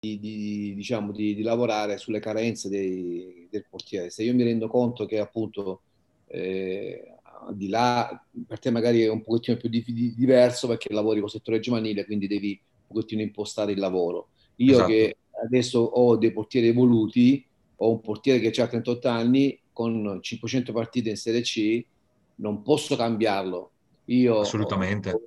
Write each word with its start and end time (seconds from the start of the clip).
di, 0.00 0.74
diciamo, 0.74 1.12
di, 1.12 1.34
di 1.34 1.42
lavorare 1.42 1.98
sulle 1.98 2.20
carenze 2.20 2.68
dei, 2.68 3.48
del 3.50 3.66
portiere. 3.68 4.10
Se 4.10 4.22
io 4.22 4.34
mi 4.34 4.44
rendo 4.44 4.68
conto 4.68 5.06
che 5.06 5.18
appunto 5.18 5.82
eh, 6.26 7.14
di 7.50 7.68
là 7.68 8.24
per 8.46 8.58
te 8.58 8.70
magari 8.70 9.02
è 9.02 9.10
un 9.10 9.22
pochettino 9.22 9.56
più 9.56 9.68
di, 9.68 9.82
di, 9.86 10.14
diverso 10.14 10.68
perché 10.68 10.92
lavori 10.92 11.16
con 11.16 11.26
il 11.26 11.32
settore 11.34 11.60
giovanile, 11.60 12.04
quindi 12.04 12.28
devi 12.28 12.60
un 12.60 12.94
pochettino 12.94 13.22
impostare 13.22 13.72
il 13.72 13.78
lavoro. 13.78 14.28
Io 14.56 14.72
esatto. 14.72 14.88
che 14.88 15.16
adesso 15.44 15.80
ho 15.80 16.16
dei 16.16 16.32
portieri 16.32 16.68
evoluti, 16.68 17.44
ho 17.76 17.90
un 17.90 18.00
portiere 18.00 18.38
che 18.38 18.60
ha 18.60 18.68
38 18.68 19.08
anni 19.08 19.58
con 19.72 20.18
500 20.20 20.72
partite 20.72 21.10
in 21.10 21.16
Serie 21.16 21.42
C, 21.42 21.84
non 22.36 22.62
posso 22.62 22.96
cambiarlo. 22.96 23.70
Io 24.06 24.40
Assolutamente. 24.40 25.10
Ho, 25.10 25.20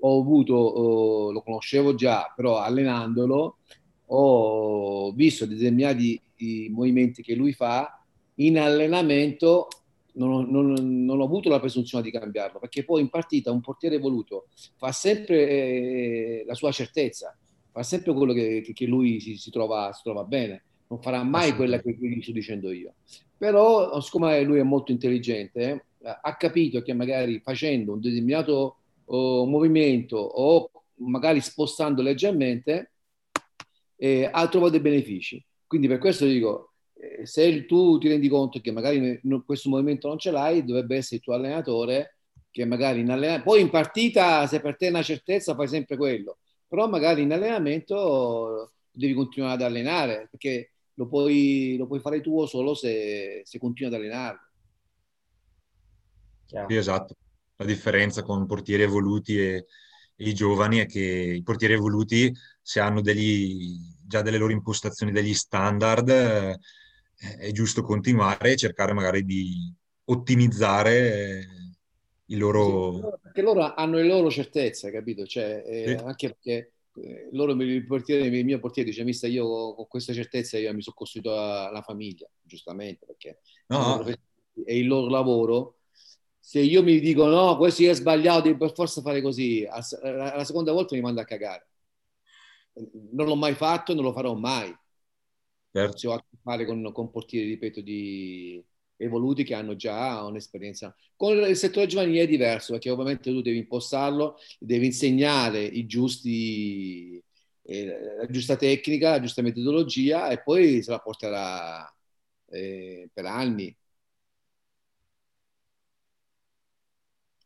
ho 0.00 0.20
avuto, 0.20 1.28
uh, 1.28 1.32
lo 1.32 1.42
conoscevo 1.42 1.94
già, 1.94 2.32
però 2.34 2.58
allenandolo 2.58 3.56
ho 4.16 5.12
visto 5.12 5.46
determinati 5.46 6.20
movimenti 6.70 7.22
che 7.22 7.34
lui 7.34 7.52
fa 7.52 8.02
in 8.36 8.58
allenamento 8.58 9.68
non, 10.14 10.48
non, 10.48 10.72
non, 10.72 11.20
ho 11.20 11.24
avuto 11.24 11.48
la 11.48 11.60
presunzione 11.60 12.04
di 12.04 12.10
cambiarlo, 12.10 12.58
perché 12.58 12.84
poi 12.84 13.00
in 13.00 13.08
partita 13.08 13.50
un 13.50 13.60
portiere 13.60 13.98
voluto 13.98 14.46
fa 14.76 14.92
sempre 14.92 15.48
eh, 15.48 16.44
la 16.46 16.54
sua 16.54 16.70
certezza, 16.70 17.36
fa 17.70 17.82
sempre 17.82 18.12
quello 18.12 18.32
che, 18.32 18.70
che 18.72 18.86
lui 18.86 19.20
si, 19.20 19.36
si, 19.36 19.50
trova, 19.50 19.92
si, 19.92 20.02
trova, 20.02 20.24
bene, 20.24 20.62
non 20.86 21.00
farà 21.00 21.22
mai 21.22 21.54
quella 21.54 21.80
che 21.80 21.96
gli 21.98 22.22
sto 22.22 22.32
dicendo 22.32 22.70
io. 22.70 22.94
Però, 23.36 24.00
siccome 24.00 24.40
lui 24.42 24.58
è 24.60 24.62
molto 24.62 24.92
intelligente, 24.92 25.86
eh, 25.98 26.18
ha 26.20 26.36
capito 26.36 26.82
che 26.82 26.92
magari 26.92 27.40
facendo 27.40 27.92
un 27.92 28.00
determinato 28.00 28.76
oh, 29.06 29.46
movimento 29.46 30.16
o 30.16 30.70
magari 30.98 31.40
spostando 31.40 32.02
leggermente, 32.02 32.92
eh, 33.96 34.28
ha 34.30 34.48
trovato 34.48 34.72
dei 34.72 34.80
benefici. 34.80 35.44
Quindi 35.66 35.88
per 35.88 35.98
questo 35.98 36.24
dico, 36.24 36.74
eh, 36.94 37.26
se 37.26 37.66
tu 37.66 37.98
ti 37.98 38.08
rendi 38.08 38.28
conto 38.28 38.60
che 38.60 38.70
magari 38.70 39.20
questo 39.44 39.68
movimento 39.68 40.08
non 40.08 40.18
ce 40.18 40.30
l'hai, 40.30 40.64
dovrebbe 40.64 40.96
essere 40.96 41.16
il 41.16 41.22
tuo 41.22 41.34
allenatore 41.34 42.16
che 42.50 42.64
magari 42.64 43.00
in 43.00 43.10
allenamento, 43.10 43.50
poi 43.50 43.60
in 43.60 43.70
partita 43.70 44.46
se 44.46 44.60
per 44.60 44.76
te 44.76 44.86
è 44.86 44.90
una 44.90 45.02
certezza 45.02 45.54
fai 45.54 45.66
sempre 45.66 45.96
quello, 45.96 46.38
però 46.68 46.88
magari 46.88 47.22
in 47.22 47.32
allenamento 47.32 48.72
devi 48.92 49.12
continuare 49.12 49.54
ad 49.54 49.62
allenare 49.62 50.28
perché 50.30 50.70
lo 50.94 51.08
puoi, 51.08 51.76
lo 51.76 51.86
puoi 51.86 52.00
fare 52.00 52.20
tuo 52.20 52.46
solo 52.46 52.74
se, 52.74 53.42
se 53.44 53.58
continui 53.58 53.92
ad 53.92 53.98
allenarlo. 53.98 54.40
Sì, 56.46 56.76
esatto. 56.76 57.16
La 57.56 57.64
differenza 57.64 58.22
con 58.22 58.46
portieri 58.46 58.82
evoluti 58.82 59.38
e, 59.38 59.66
e, 60.16 60.28
i 60.28 60.34
giovani 60.34 60.78
è 60.78 60.86
che 60.86 61.00
i 61.00 61.42
portieri 61.42 61.74
evoluti, 61.74 62.32
se 62.66 62.80
hanno 62.80 63.02
degli, 63.02 63.76
già 64.06 64.22
delle 64.22 64.38
loro 64.38 64.52
impostazioni, 64.52 65.12
degli 65.12 65.34
standard, 65.34 66.08
eh, 66.08 66.58
è 67.38 67.50
giusto 67.52 67.82
continuare 67.82 68.52
e 68.52 68.56
cercare 68.56 68.94
magari 68.94 69.22
di 69.22 69.70
ottimizzare 70.04 71.46
il 72.24 72.38
loro... 72.38 73.18
Perché 73.20 73.42
loro 73.42 73.74
hanno 73.74 73.96
le 73.96 74.06
loro 74.06 74.30
certezze, 74.30 74.90
capito? 74.90 75.26
Cioè, 75.26 75.62
eh, 75.66 75.88
sì. 75.88 76.04
Anche 76.04 76.28
perché 76.28 76.72
eh, 76.94 77.28
loro, 77.32 77.52
il, 77.52 77.84
portiere, 77.84 78.28
il 78.28 78.44
mio 78.46 78.58
portiere 78.58 78.88
dice, 78.88 79.04
mister, 79.04 79.30
io 79.30 79.74
con 79.74 79.86
questa 79.86 80.14
certezza 80.14 80.56
io 80.56 80.72
mi 80.72 80.80
sono 80.80 80.96
costruito 80.96 81.34
la, 81.34 81.82
famiglia, 81.84 82.26
giustamente, 82.40 83.04
perché 83.04 83.40
no. 83.66 84.02
è 84.64 84.72
il 84.72 84.86
loro 84.86 85.10
lavoro. 85.10 85.74
Se 86.38 86.60
io 86.60 86.82
mi 86.82 86.98
dico 86.98 87.26
no, 87.26 87.58
questo 87.58 87.82
è 87.82 87.94
sbagliato, 87.94 88.40
devi 88.44 88.56
per 88.56 88.72
forza 88.72 89.02
fare 89.02 89.20
così, 89.20 89.64
la 89.64 90.44
seconda 90.44 90.72
volta 90.72 90.94
mi 90.94 91.02
manda 91.02 91.20
a 91.20 91.26
cagare. 91.26 91.68
Non 93.12 93.26
l'ho 93.26 93.36
mai 93.36 93.54
fatto 93.54 93.92
e 93.92 93.94
non 93.94 94.04
lo 94.04 94.12
farò 94.12 94.34
mai 94.34 94.74
certo. 95.74 95.96
se 95.98 96.06
ho 96.06 96.12
a 96.12 96.18
che 96.18 96.36
fare 96.42 96.64
con, 96.64 96.90
con 96.92 97.10
portieri, 97.10 97.48
ripeto, 97.50 97.80
di 97.80 98.64
evoluti 98.96 99.42
che 99.44 99.54
hanno 99.54 99.74
già 99.76 100.22
un'esperienza. 100.24 100.94
Con 101.16 101.36
il 101.36 101.56
settore 101.56 101.86
giovanile 101.86 102.22
è 102.22 102.26
diverso, 102.26 102.72
perché 102.72 102.90
ovviamente 102.90 103.30
tu 103.30 103.42
devi 103.42 103.58
impostarlo, 103.58 104.36
devi 104.58 104.86
insegnare 104.86 105.62
i 105.64 105.86
giusti, 105.86 107.22
eh, 107.62 108.16
la 108.18 108.26
giusta 108.26 108.56
tecnica, 108.56 109.10
la 109.10 109.20
giusta 109.20 109.42
metodologia 109.42 110.28
e 110.30 110.42
poi 110.42 110.82
se 110.82 110.90
la 110.90 111.00
porterà 111.00 111.92
eh, 112.50 113.10
per 113.12 113.26
anni. 113.26 113.76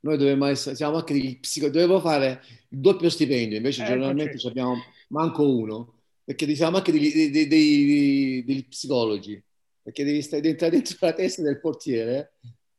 Noi 0.01 0.17
dovremmo 0.17 0.47
essere, 0.47 0.77
siamo 0.77 0.97
anche 0.97 1.13
degli 1.13 1.39
psicologi, 1.41 1.79
dovevo 1.79 2.01
fare 2.01 2.43
il 2.69 2.79
doppio 2.79 3.11
stipendio, 3.11 3.57
invece 3.57 3.83
eh, 3.83 3.87
generalmente 3.87 4.47
abbiamo 4.47 4.77
manco 5.09 5.49
uno 5.49 5.99
perché 6.29 6.45
diciamo 6.45 6.77
anche 6.77 6.93
degli, 6.93 7.31
dei, 7.31 7.47
dei, 7.47 8.45
degli 8.45 8.69
psicologi, 8.69 9.43
perché 9.83 10.05
devi 10.05 10.21
stare, 10.21 10.47
entrare 10.47 10.73
dentro 10.77 10.97
la 11.01 11.15
testa 11.15 11.41
del 11.41 11.59
portiere 11.59 12.35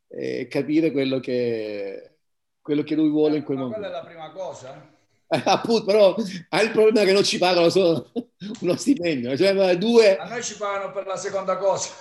e 0.07 0.47
capire 0.47 0.91
quello 0.91 1.19
che, 1.19 2.17
quello 2.61 2.83
che 2.83 2.93
lui 2.93 3.09
vuole 3.09 3.37
in 3.37 3.43
quel 3.43 3.57
Ma 3.57 3.63
momento. 3.63 3.87
Quella 3.87 3.99
è 3.99 4.03
la 4.03 4.07
prima 4.07 4.31
cosa. 4.31 4.97
Eh, 5.27 5.41
appunto, 5.45 5.83
però 5.83 6.15
hai 6.49 6.65
il 6.65 6.71
problema 6.71 7.03
che 7.03 7.11
non 7.11 7.23
ci 7.23 7.39
pagano 7.39 7.69
solo 7.69 8.11
uno 8.61 8.75
stipendio, 8.75 9.35
cioè 9.35 9.75
due... 9.77 10.17
A 10.17 10.27
noi 10.27 10.43
ci 10.43 10.55
pagano 10.55 10.91
per 10.91 11.07
la 11.07 11.17
seconda 11.17 11.57
cosa. 11.57 11.91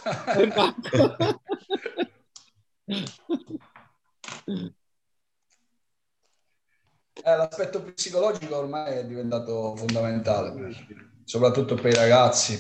Eh, 7.33 7.37
l'aspetto 7.37 7.83
psicologico 7.83 8.56
ormai 8.56 8.99
è 8.99 9.06
diventato 9.06 9.77
fondamentale 9.77 11.06
soprattutto 11.28 11.75
per 11.75 11.93
i 11.93 11.94
ragazzi. 11.94 12.56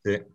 Sì. 0.00 0.30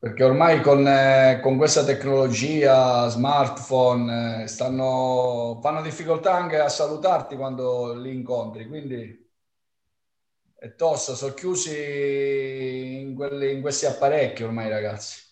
Perché 0.00 0.22
ormai 0.22 0.60
con, 0.60 0.86
eh, 0.86 1.40
con 1.42 1.56
questa 1.56 1.84
tecnologia, 1.84 3.08
smartphone, 3.08 4.42
eh, 4.42 4.46
stanno, 4.46 5.58
fanno 5.62 5.80
difficoltà 5.80 6.34
anche 6.34 6.58
a 6.58 6.68
salutarti 6.68 7.34
quando 7.34 7.94
li 7.94 8.14
incontri, 8.14 8.68
quindi 8.68 9.26
è 10.54 10.74
tosta, 10.74 11.14
sono 11.14 11.32
chiusi 11.32 13.00
in, 13.00 13.14
quelli, 13.14 13.52
in 13.52 13.62
questi 13.62 13.86
apparecchi 13.86 14.42
ormai 14.42 14.68
ragazzi. 14.68 15.27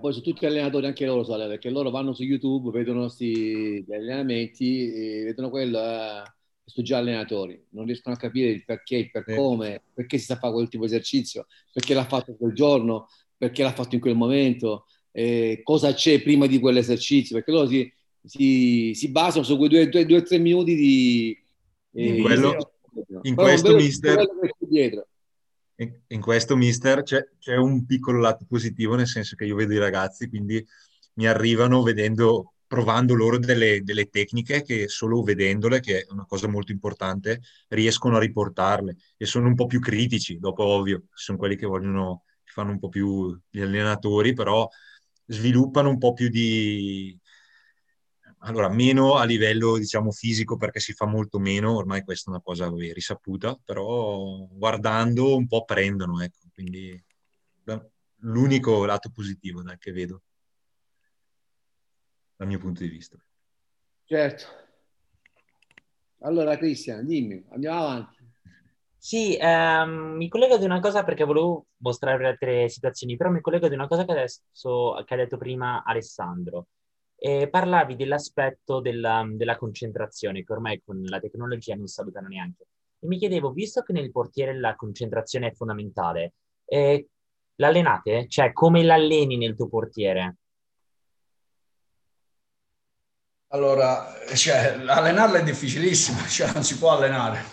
Poi 0.00 0.12
sono 0.12 0.24
tutti 0.24 0.46
allenatori 0.46 0.86
anche 0.86 1.06
loro, 1.06 1.24
perché 1.24 1.70
loro 1.70 1.90
vanno 1.90 2.12
su 2.12 2.22
YouTube, 2.22 2.70
vedono 2.70 3.02
questi 3.02 3.84
allenamenti, 3.88 5.22
vedono 5.24 5.50
quello... 5.50 5.78
Eh 5.78 6.22
sono 6.64 6.86
già 6.86 6.98
allenatori, 6.98 7.60
non 7.70 7.84
riescono 7.84 8.14
a 8.14 8.18
capire 8.18 8.50
il 8.50 8.64
perché, 8.64 8.96
il 8.96 9.10
per 9.10 9.24
come, 9.34 9.82
perché 9.92 10.16
si 10.16 10.24
sta 10.24 10.34
a 10.34 10.38
fare 10.38 10.54
quel 10.54 10.68
tipo 10.68 10.86
di 10.86 10.90
esercizio, 10.90 11.46
perché 11.72 11.92
l'ha 11.92 12.04
fatto 12.04 12.34
quel 12.34 12.54
giorno, 12.54 13.08
perché 13.36 13.62
l'ha 13.62 13.72
fatto 13.72 13.94
in 13.94 14.00
quel 14.00 14.16
momento, 14.16 14.86
eh, 15.10 15.60
cosa 15.62 15.92
c'è 15.92 16.22
prima 16.22 16.46
di 16.46 16.58
quell'esercizio, 16.58 17.36
perché 17.36 17.50
loro 17.50 17.66
si, 17.66 17.92
si, 18.24 18.92
si 18.94 19.10
basano 19.10 19.44
su 19.44 19.56
quei 19.56 19.68
due, 19.68 19.88
due, 19.88 20.06
due 20.06 20.18
o 20.18 20.22
tre 20.22 20.38
minuti 20.38 20.74
di... 20.74 21.44
Eh, 21.94 22.06
in, 22.06 22.22
quello, 22.22 22.72
in 23.22 23.34
questo, 23.34 23.74
mister... 23.74 24.20
In, 24.20 25.02
in 25.76 26.20
questo, 26.20 26.56
mister, 26.56 27.02
c'è, 27.02 27.24
c'è 27.38 27.56
un 27.56 27.84
piccolo 27.86 28.20
lato 28.20 28.44
positivo, 28.48 28.94
nel 28.94 29.06
senso 29.06 29.36
che 29.36 29.44
io 29.44 29.56
vedo 29.56 29.72
i 29.72 29.78
ragazzi, 29.78 30.28
quindi 30.28 30.64
mi 31.14 31.26
arrivano 31.26 31.82
vedendo 31.82 32.52
provando 32.72 33.14
loro 33.14 33.38
delle, 33.38 33.82
delle, 33.82 34.08
tecniche 34.08 34.62
che 34.62 34.88
solo 34.88 35.22
vedendole, 35.22 35.80
che 35.80 36.00
è 36.00 36.06
una 36.08 36.24
cosa 36.24 36.48
molto 36.48 36.72
importante, 36.72 37.42
riescono 37.68 38.16
a 38.16 38.18
riportarle 38.18 38.96
e 39.18 39.26
sono 39.26 39.48
un 39.48 39.54
po' 39.54 39.66
più 39.66 39.78
critici, 39.78 40.38
dopo 40.38 40.64
ovvio, 40.64 41.02
sono 41.12 41.36
quelli 41.36 41.56
che 41.56 41.66
vogliono, 41.66 42.24
fanno 42.44 42.70
un 42.70 42.78
po' 42.78 42.88
più 42.88 43.38
gli 43.50 43.60
allenatori, 43.60 44.32
però 44.32 44.66
sviluppano 45.26 45.90
un 45.90 45.98
po' 45.98 46.14
più 46.14 46.28
di... 46.30 47.14
Allora, 48.44 48.68
meno 48.68 49.16
a 49.16 49.24
livello, 49.24 49.78
diciamo, 49.78 50.10
fisico 50.10 50.56
perché 50.56 50.80
si 50.80 50.92
fa 50.92 51.06
molto 51.06 51.38
meno, 51.38 51.76
ormai 51.76 52.02
questa 52.02 52.30
è 52.30 52.34
una 52.34 52.42
cosa 52.42 52.68
vabbè, 52.68 52.92
risaputa, 52.92 53.56
però 53.64 54.46
guardando 54.50 55.36
un 55.36 55.46
po' 55.46 55.64
prendono, 55.64 56.20
ecco, 56.20 56.48
quindi 56.52 57.00
l'unico 58.24 58.84
lato 58.84 59.10
positivo 59.10 59.62
dai, 59.62 59.78
che 59.78 59.92
vedo 59.92 60.22
dal 62.36 62.48
mio 62.48 62.58
punto 62.58 62.82
di 62.82 62.88
vista. 62.88 63.16
Certo. 64.04 64.44
Allora, 66.22 66.56
Cristian, 66.56 67.06
dimmi, 67.06 67.44
andiamo 67.50 67.78
avanti. 67.80 68.16
Sì, 68.96 69.36
ehm, 69.40 70.14
mi 70.16 70.28
collego 70.28 70.58
di 70.58 70.64
una 70.64 70.80
cosa 70.80 71.04
perché 71.04 71.24
volevo 71.24 71.66
mostrare 71.78 72.26
altre 72.26 72.68
situazioni, 72.68 73.16
però 73.16 73.30
mi 73.30 73.40
collego 73.40 73.68
di 73.68 73.74
una 73.74 73.88
cosa 73.88 74.04
che 74.04 74.12
adesso 74.12 75.00
che 75.04 75.14
ha 75.14 75.16
detto 75.16 75.36
prima 75.36 75.82
Alessandro. 75.84 76.66
E 77.24 77.48
parlavi 77.48 77.94
dell'aspetto 77.94 78.80
della, 78.80 79.24
della, 79.30 79.56
concentrazione, 79.56 80.42
che 80.42 80.52
ormai 80.52 80.82
con 80.84 81.00
la 81.04 81.20
tecnologia 81.20 81.76
non 81.76 81.86
salutano 81.86 82.26
neanche. 82.26 82.66
E 82.98 83.06
mi 83.06 83.16
chiedevo, 83.16 83.52
visto 83.52 83.82
che 83.82 83.92
nel 83.92 84.10
portiere 84.10 84.58
la 84.58 84.74
concentrazione 84.74 85.46
è 85.46 85.52
fondamentale, 85.52 86.32
eh, 86.64 87.06
l'allenate? 87.54 88.26
Cioè, 88.26 88.52
come 88.52 88.82
l'alleni 88.82 89.36
nel 89.36 89.54
tuo 89.54 89.68
portiere? 89.68 90.38
Allora, 93.50 94.04
cioè, 94.34 94.82
allenarla 94.84 95.38
è 95.38 95.44
difficilissimo, 95.44 96.18
cioè 96.26 96.52
non 96.52 96.64
si 96.64 96.76
può 96.76 96.90
allenare. 96.90 97.44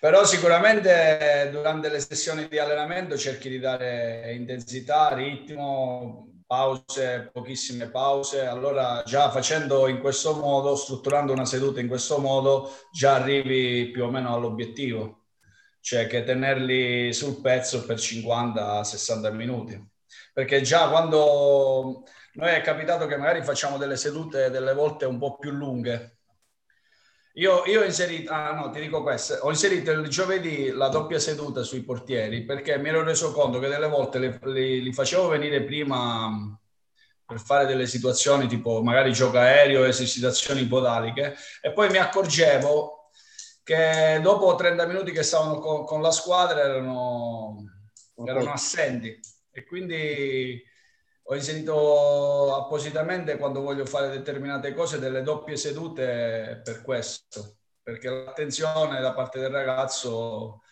Però 0.00 0.22
sicuramente 0.26 1.48
durante 1.50 1.88
le 1.88 2.00
sessioni 2.00 2.46
di 2.46 2.58
allenamento 2.58 3.16
cerchi 3.16 3.48
di 3.48 3.58
dare 3.58 4.34
intensità, 4.34 5.14
ritmo, 5.14 6.37
pause, 6.48 7.28
pochissime 7.30 7.90
pause. 7.90 8.46
Allora 8.46 9.02
già 9.04 9.30
facendo 9.30 9.86
in 9.86 10.00
questo 10.00 10.34
modo, 10.34 10.74
strutturando 10.74 11.32
una 11.32 11.44
seduta 11.44 11.80
in 11.80 11.88
questo 11.88 12.18
modo, 12.18 12.72
già 12.90 13.16
arrivi 13.16 13.90
più 13.90 14.04
o 14.04 14.10
meno 14.10 14.34
all'obiettivo, 14.34 15.26
cioè 15.80 16.06
che 16.06 16.24
tenerli 16.24 17.12
sul 17.12 17.42
pezzo 17.42 17.84
per 17.84 17.98
50-60 17.98 19.32
minuti. 19.34 19.90
Perché 20.32 20.62
già 20.62 20.88
quando 20.88 22.04
noi 22.34 22.50
è 22.50 22.62
capitato 22.62 23.06
che 23.06 23.18
magari 23.18 23.42
facciamo 23.42 23.76
delle 23.76 23.96
sedute 23.96 24.50
delle 24.50 24.72
volte 24.72 25.04
un 25.04 25.18
po' 25.18 25.36
più 25.36 25.50
lunghe, 25.50 26.17
io, 27.38 27.64
io, 27.66 27.80
ho 27.80 27.84
inserito, 27.84 28.32
ah 28.32 28.52
no, 28.52 28.70
ti 28.70 28.80
dico 28.80 29.02
questo, 29.02 29.34
ho 29.42 29.50
inserito 29.50 29.90
il 29.90 30.08
giovedì 30.08 30.70
la 30.70 30.88
doppia 30.88 31.18
seduta 31.18 31.62
sui 31.62 31.82
portieri 31.82 32.44
perché 32.44 32.78
mi 32.78 32.88
ero 32.88 33.02
reso 33.02 33.32
conto 33.32 33.58
che 33.58 33.68
delle 33.68 33.88
volte 33.88 34.18
li, 34.18 34.38
li, 34.52 34.82
li 34.82 34.92
facevo 34.92 35.28
venire 35.28 35.62
prima 35.62 36.58
per 37.24 37.40
fare 37.40 37.66
delle 37.66 37.86
situazioni 37.86 38.48
tipo 38.48 38.82
magari 38.82 39.12
gioco 39.12 39.38
aereo, 39.38 39.84
esercitazioni 39.84 40.66
podaliche 40.66 41.36
e 41.60 41.72
poi 41.72 41.90
mi 41.90 41.98
accorgevo 41.98 43.10
che 43.62 44.18
dopo 44.22 44.54
30 44.54 44.86
minuti 44.86 45.12
che 45.12 45.22
stavano 45.22 45.58
con, 45.58 45.84
con 45.84 46.00
la 46.00 46.10
squadra 46.10 46.62
erano, 46.62 47.64
erano 48.24 48.50
assenti. 48.50 49.20
E 49.50 49.64
quindi 49.64 50.62
ho 51.30 51.34
inserito 51.34 52.54
appositamente 52.54 53.36
quando 53.36 53.60
voglio 53.60 53.84
fare 53.84 54.08
determinate 54.08 54.72
cose 54.72 54.98
delle 54.98 55.22
doppie 55.22 55.58
sedute 55.58 56.62
per 56.64 56.80
questo, 56.80 57.58
perché 57.82 58.08
l'attenzione 58.08 58.98
da 59.00 59.12
parte 59.12 59.38
del 59.38 59.50
ragazzo 59.50 60.62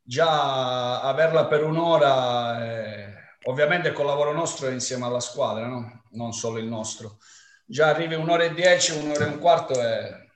già 0.00 1.02
averla 1.02 1.46
per 1.46 1.62
un'ora, 1.62 2.64
eh, 2.64 3.14
ovviamente 3.44 3.92
col 3.92 4.06
lavoro 4.06 4.32
nostro 4.32 4.70
insieme 4.70 5.04
alla 5.04 5.20
squadra, 5.20 5.66
no? 5.66 6.04
non 6.12 6.32
solo 6.32 6.58
il 6.58 6.66
nostro. 6.66 7.18
Già 7.66 7.88
arrivi 7.88 8.14
un'ora 8.14 8.44
e 8.44 8.54
dieci, 8.54 8.92
un'ora 8.92 9.26
e 9.26 9.28
un 9.28 9.38
quarto 9.38 9.78
e 9.78 10.30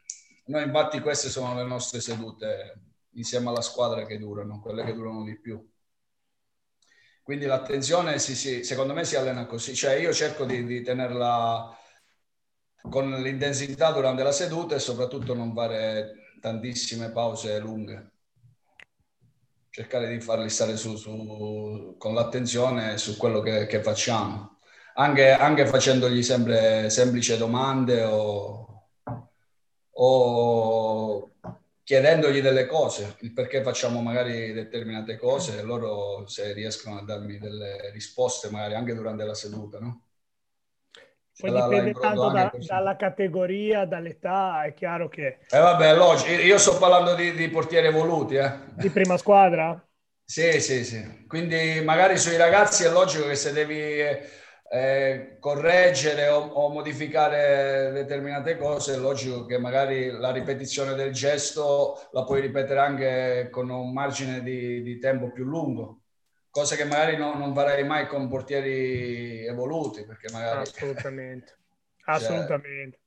noi 0.46 0.64
infatti 0.64 1.00
queste 1.00 1.30
sono 1.30 1.54
le 1.54 1.64
nostre 1.64 2.00
sedute 2.02 2.80
insieme 3.14 3.48
alla 3.48 3.62
squadra 3.62 4.04
che 4.04 4.18
durano, 4.18 4.60
quelle 4.60 4.84
che 4.84 4.92
durano 4.92 5.24
di 5.24 5.40
più. 5.40 5.66
Quindi 7.26 7.46
l'attenzione, 7.46 8.20
sì, 8.20 8.36
sì, 8.36 8.62
secondo 8.62 8.94
me 8.94 9.04
si 9.04 9.16
allena 9.16 9.46
così. 9.46 9.74
Cioè 9.74 9.94
io 9.94 10.12
cerco 10.12 10.44
di, 10.44 10.64
di 10.64 10.80
tenerla 10.82 11.76
con 12.88 13.10
l'intensità 13.20 13.90
durante 13.90 14.22
la 14.22 14.30
seduta 14.30 14.76
e 14.76 14.78
soprattutto 14.78 15.34
non 15.34 15.52
fare 15.52 16.36
tantissime 16.40 17.10
pause 17.10 17.58
lunghe. 17.58 18.10
Cercare 19.70 20.06
di 20.06 20.20
farli 20.20 20.48
stare 20.48 20.76
su, 20.76 20.94
su, 20.94 21.96
con 21.98 22.14
l'attenzione 22.14 22.96
su 22.96 23.16
quello 23.16 23.40
che, 23.40 23.66
che 23.66 23.82
facciamo. 23.82 24.58
Anche, 24.94 25.32
anche, 25.32 25.66
facendogli 25.66 26.22
sempre 26.22 26.88
semplici 26.90 27.36
domande 27.36 28.04
o, 28.04 28.90
o 29.90 31.30
chiedendogli 31.86 32.40
delle 32.40 32.66
cose, 32.66 33.14
il 33.20 33.32
perché 33.32 33.62
facciamo 33.62 34.02
magari 34.02 34.52
determinate 34.52 35.16
cose, 35.16 35.60
e 35.60 35.62
loro 35.62 36.26
se 36.26 36.52
riescono 36.52 36.98
a 36.98 37.04
darmi 37.04 37.38
delle 37.38 37.92
risposte 37.92 38.50
magari 38.50 38.74
anche 38.74 38.92
durante 38.92 39.22
la 39.22 39.34
seduta, 39.34 39.78
no? 39.78 40.02
Poi 41.38 41.50
la, 41.50 41.68
dipende 41.68 41.92
la 41.92 42.00
tanto 42.00 42.30
da, 42.30 42.52
dalla 42.66 42.96
categoria, 42.96 43.84
dall'età, 43.84 44.64
è 44.64 44.74
chiaro 44.74 45.08
che... 45.08 45.38
Eh 45.48 45.58
vabbè, 45.58 45.94
logico. 45.94 46.32
Io 46.32 46.58
sto 46.58 46.76
parlando 46.76 47.14
di, 47.14 47.32
di 47.34 47.48
portieri 47.48 47.86
evoluti, 47.86 48.34
eh. 48.34 48.50
Di 48.74 48.90
prima 48.90 49.16
squadra? 49.16 49.80
Sì, 50.24 50.60
sì, 50.60 50.84
sì. 50.84 51.24
Quindi 51.28 51.82
magari 51.84 52.18
sui 52.18 52.36
ragazzi 52.36 52.82
è 52.82 52.90
logico 52.90 53.28
che 53.28 53.36
se 53.36 53.52
devi 53.52 54.00
eh, 54.70 55.36
correggere 55.38 56.28
o, 56.28 56.38
o, 56.38 56.68
modificare 56.70 57.90
determinate 57.92 58.56
cose, 58.56 58.94
è 58.94 58.98
logico 58.98 59.44
che 59.44 59.58
magari 59.58 60.10
la 60.10 60.32
ripetizione 60.32 60.94
del 60.94 61.12
gesto 61.12 62.08
la 62.12 62.24
puoi 62.24 62.40
ripetere 62.40 62.80
anche 62.80 63.48
con 63.50 63.70
un 63.70 63.92
margine 63.92 64.42
di, 64.42 64.82
di 64.82 64.98
tempo 64.98 65.30
più 65.30 65.44
lungo, 65.44 66.00
cosa 66.50 66.74
che 66.74 66.84
magari 66.84 67.16
no, 67.16 67.34
non 67.34 67.54
farai 67.54 67.84
mai 67.84 68.06
con 68.06 68.28
portieri 68.28 69.46
evoluti, 69.46 70.04
perché 70.04 70.32
magari... 70.32 70.60
Assolutamente, 70.60 71.56
assolutamente. 72.06 72.98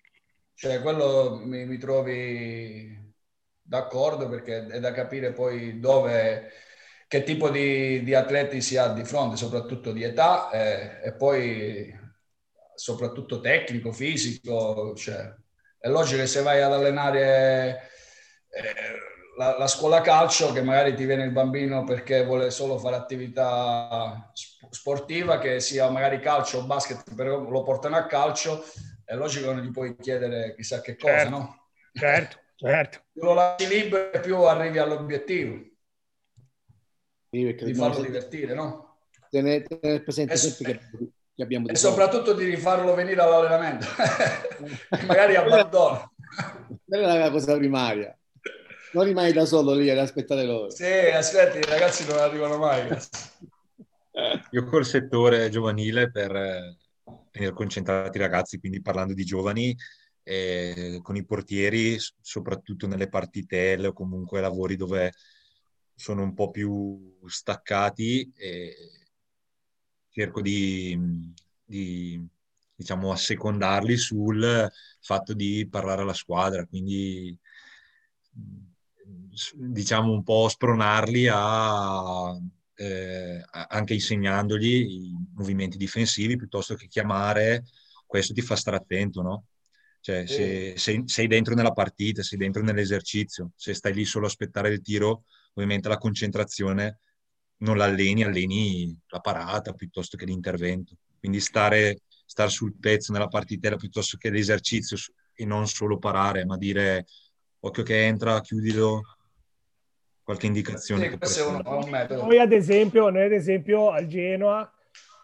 Cioè, 0.54 0.72
cioè 0.72 0.82
quello 0.82 1.40
mi, 1.44 1.66
mi 1.66 1.78
trovi 1.78 3.08
d'accordo 3.62 4.28
perché 4.28 4.66
è 4.66 4.80
da 4.80 4.92
capire 4.92 5.32
poi 5.32 5.80
dove 5.80 6.52
che 7.10 7.24
tipo 7.24 7.50
di, 7.50 8.04
di, 8.04 8.14
atleti 8.14 8.62
si 8.62 8.78
ha 8.78 8.90
di 8.90 9.04
fronte, 9.04 9.36
soprattutto 9.36 9.92
di 9.92 10.04
età 10.04 10.52
eh, 10.52 11.08
e 11.08 11.14
poi 11.14 11.92
soprattutto 12.76 13.40
tecnico, 13.40 13.92
fisico. 13.92 14.94
Cioè, 14.96 15.34
è 15.80 15.90
logico 15.90 16.20
che 16.20 16.28
se 16.28 16.44
vai 16.44 16.62
ad 16.62 16.72
allenare 16.72 17.90
eh, 18.52 18.64
la, 19.40 19.58
la, 19.58 19.66
scuola 19.66 20.02
calcio, 20.02 20.54
che 20.54 20.62
magari 20.62 20.94
ti 20.94 21.06
viene 21.06 21.24
il 21.24 21.32
bambino 21.32 21.84
perché 21.84 22.24
vuole 22.24 22.52
solo 22.52 22.78
fare 22.78 22.98
attività 22.98 24.32
sportiva, 24.70 25.40
che 25.40 25.60
sia 25.60 25.90
magari 25.90 26.20
calcio 26.20 26.60
o 26.60 26.66
basket, 26.68 27.16
però 27.16 27.40
lo 27.40 27.64
portano 27.64 27.96
a 27.96 28.06
calcio, 28.06 28.64
è 29.04 29.16
logico 29.16 29.48
che 29.48 29.54
non 29.56 29.64
gli 29.64 29.72
puoi 29.72 29.98
chiedere 29.98 30.54
chissà 30.54 30.80
che 30.80 30.96
cosa, 30.96 31.14
certo, 31.16 31.30
no? 31.32 31.70
Certo, 31.92 32.38
certo. 32.56 33.02
Più 33.12 33.24
lo 33.24 33.34
lasci 33.34 33.68
libero, 33.68 34.20
più 34.20 34.38
arrivi 34.44 34.78
all'obiettivo 34.78 35.69
di 37.30 37.74
farlo 37.74 38.02
divertire, 38.02 38.54
no? 38.54 38.98
Tenere, 39.30 40.02
presente 40.02 40.36
sempre 40.36 40.80
che, 40.80 41.12
che 41.36 41.44
abbiamo 41.44 41.68
E 41.68 41.76
soprattutto 41.76 42.34
di 42.34 42.46
rifarlo 42.46 42.96
venire 42.96 43.22
all'allenamento. 43.22 43.86
Magari 45.06 45.36
abbandono. 45.36 46.14
Quella 46.86 47.16
è 47.16 47.20
la 47.20 47.32
cosa 47.32 47.56
primaria. 47.56 48.18
Non 48.92 49.04
rimani 49.04 49.32
da 49.32 49.46
solo 49.46 49.74
lì 49.74 49.90
ad 49.90 50.00
aspettare 50.00 50.44
loro. 50.46 50.72
Sì, 50.72 50.84
aspetti, 50.84 51.60
i 51.60 51.70
ragazzi 51.70 52.08
non 52.08 52.18
arrivano 52.18 52.58
mai. 52.58 52.88
Io 54.52 54.66
col 54.66 54.86
settore 54.86 55.50
giovanile 55.50 56.10
per 56.10 56.36
eh, 56.36 56.78
tenere 57.30 57.54
concentrati 57.54 58.18
i 58.18 58.22
ragazzi, 58.22 58.60
quindi 58.60 58.82
parlando 58.82 59.14
di 59.14 59.24
giovani, 59.24 59.76
eh, 60.24 61.00
con 61.04 61.16
i 61.16 61.24
portieri, 61.24 61.98
soprattutto 62.20 62.88
nelle 62.88 63.08
partitelle 63.08 63.88
o 63.88 63.94
comunque 63.94 64.42
lavori 64.42 64.76
dove 64.76 65.12
sono 66.00 66.24
un 66.24 66.34
po' 66.34 66.50
più 66.50 67.14
staccati 67.28 68.32
e 68.34 68.74
cerco 70.10 70.42
di, 70.42 70.98
di 71.66 72.26
diciamo, 72.74 73.12
assecondarli 73.12 73.98
sul 73.98 74.72
fatto 75.02 75.34
di 75.34 75.68
parlare 75.70 76.04
alla 76.04 76.14
squadra, 76.14 76.66
quindi 76.66 77.38
diciamo 79.56 80.14
un 80.14 80.24
po' 80.24 80.48
spronarli 80.48 81.28
a, 81.30 82.34
eh, 82.76 83.44
anche 83.52 83.94
insegnandogli 83.94 84.66
i 84.66 85.16
movimenti 85.34 85.76
difensivi 85.76 86.38
piuttosto 86.38 86.76
che 86.76 86.88
chiamare, 86.88 87.66
questo 88.06 88.34
ti 88.34 88.42
fa 88.42 88.56
stare 88.56 88.78
attento, 88.78 89.22
no? 89.22 89.44
Cioè, 90.00 90.26
se, 90.26 90.76
se, 90.78 91.04
sei 91.08 91.28
dentro 91.28 91.56
nella 91.56 91.74
partita, 91.74 92.24
sei 92.24 92.38
dentro 92.38 92.64
nell'esercizio, 92.64 93.52
se 93.58 93.74
stai 93.74 93.94
lì 93.94 94.06
solo 94.06 94.26
a 94.26 94.30
aspettare 94.30 94.70
il 94.70 94.82
tiro, 94.82 95.26
ovviamente 95.54 95.90
la 95.90 95.98
concentrazione 95.98 97.00
non 97.58 97.78
l'alleni, 97.78 98.24
alleni 98.24 98.98
la 99.08 99.20
parata 99.20 99.74
piuttosto 99.74 100.18
che 100.18 100.26
l'intervento. 100.26 100.96
Quindi 101.20 101.40
stare, 101.40 102.02
stare 102.26 102.50
sul 102.50 102.76
pezzo 102.80 103.12
nella 103.12 103.28
partitella 103.28 103.76
piuttosto 103.76 104.18
che 104.18 104.30
l'esercizio 104.30 104.98
e 105.34 105.46
non 105.46 105.68
solo 105.68 105.98
parare, 105.98 106.46
ma 106.46 106.58
dire 106.58 107.06
occhio 107.60 107.84
che 107.84 108.06
entra, 108.06 108.40
chiudilo, 108.42 109.02
qualche 110.24 110.46
indicazione. 110.46 111.18
Sì, 111.22 111.42
un, 111.42 111.62
un 111.66 112.08
noi, 112.10 112.40
ad 112.40 112.52
esempio, 112.52 113.10
noi 113.10 113.24
ad 113.24 113.32
esempio 113.32 113.90
al 113.90 114.08
Genoa, 114.08 114.72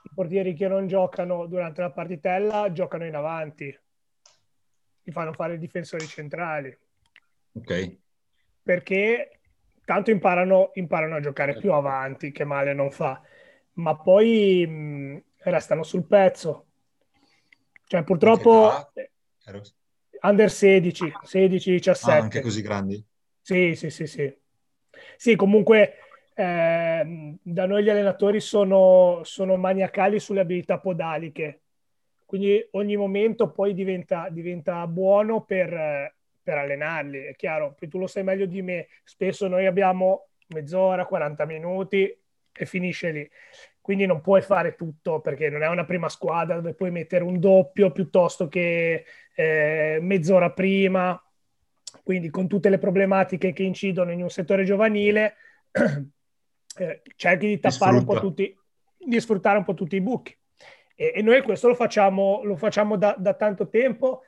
i 0.04 0.10
portieri 0.14 0.54
che 0.54 0.68
non 0.68 0.88
giocano 0.88 1.46
durante 1.46 1.82
la 1.82 1.92
partitella 1.92 2.72
giocano 2.72 3.06
in 3.06 3.16
avanti, 3.16 3.80
li 5.04 5.12
fanno 5.12 5.32
fare 5.34 5.54
i 5.54 5.60
difensori 5.60 6.06
centrali. 6.08 6.76
Ok. 7.54 7.98
Perché 8.64 9.35
tanto 9.86 10.12
imparano, 10.12 10.72
imparano 10.74 11.16
a 11.16 11.20
giocare 11.20 11.54
più 11.54 11.70
certo. 11.70 11.76
avanti, 11.76 12.32
che 12.32 12.44
male 12.44 12.74
non 12.74 12.92
fa, 12.92 13.22
ma 13.74 13.96
poi 13.96 14.66
mh, 14.68 15.24
restano 15.44 15.84
sul 15.84 16.06
pezzo. 16.06 16.66
Cioè, 17.88 18.04
purtroppo 18.04 18.92
under 20.22 20.50
16, 20.50 21.14
16, 21.24 21.72
17. 21.72 22.12
Ah, 22.12 22.24
anche 22.24 22.42
così 22.42 22.62
grandi? 22.62 23.06
Sì, 23.42 23.76
sì, 23.76 23.90
sì, 23.90 24.08
sì. 24.08 24.36
Sì, 25.18 25.36
comunque 25.36 25.94
eh, 26.34 27.38
da 27.42 27.66
noi 27.66 27.84
gli 27.84 27.90
allenatori 27.90 28.40
sono, 28.40 29.22
sono 29.24 29.56
maniacali 29.56 30.20
sulle 30.20 30.40
abilità 30.40 30.80
podaliche, 30.80 31.62
quindi 32.26 32.68
ogni 32.72 32.98
momento 32.98 33.52
poi 33.52 33.74
diventa, 33.74 34.30
diventa 34.30 34.88
buono 34.88 35.44
per, 35.44 36.15
per 36.46 36.60
allenarli. 36.60 37.24
È 37.24 37.36
chiaro, 37.36 37.76
tu 37.90 37.98
lo 37.98 38.06
sai 38.06 38.24
meglio 38.24 38.46
di 38.46 38.62
me, 38.62 38.88
spesso 39.04 39.48
noi 39.48 39.66
abbiamo 39.66 40.30
mezz'ora, 40.50 41.08
40 41.08 41.46
minuti 41.46 42.16
e 42.54 42.66
finisce 42.66 43.12
lì. 43.12 43.30
Quindi 43.82 44.06
non 44.06 44.22
puoi 44.22 44.42
fare 44.42 44.76
tutto 44.76 45.22
perché 45.22 45.50
non 45.50 45.64
è 45.64 45.68
una 45.68 45.86
prima 45.86 46.08
squadra 46.08 46.56
dove 46.56 46.76
puoi 46.76 46.92
mettere 46.92 47.24
un 47.24 47.40
doppio 47.40 47.92
piuttosto 47.92 48.48
che 48.48 49.06
eh, 49.34 49.98
mezz'ora 50.02 50.52
prima. 50.52 51.20
Quindi 52.04 52.30
con 52.30 52.48
tutte 52.48 52.70
le 52.70 52.78
problematiche 52.78 53.52
che 53.52 53.64
incidono 53.64 54.12
in 54.12 54.22
un 54.22 54.30
settore 54.30 54.64
giovanile, 54.64 55.36
eh, 55.72 57.02
cerchi 57.16 57.48
di 57.48 57.60
tappare 57.60 57.98
un 57.98 58.06
po' 58.06 58.20
tutti, 58.20 58.56
di 58.98 59.20
sfruttare 59.20 59.58
un 59.58 59.64
po' 59.64 59.74
tutti 59.74 59.96
i 59.96 60.02
buchi. 60.02 60.38
E, 60.96 61.14
e 61.16 61.22
noi 61.24 61.42
questo 61.42 61.68
lo 61.68 61.76
facciamo, 61.76 62.42
lo 62.44 62.56
facciamo 62.56 62.98
da, 62.98 63.16
da 63.18 63.34
tanto 63.34 63.68
tempo 63.68 64.22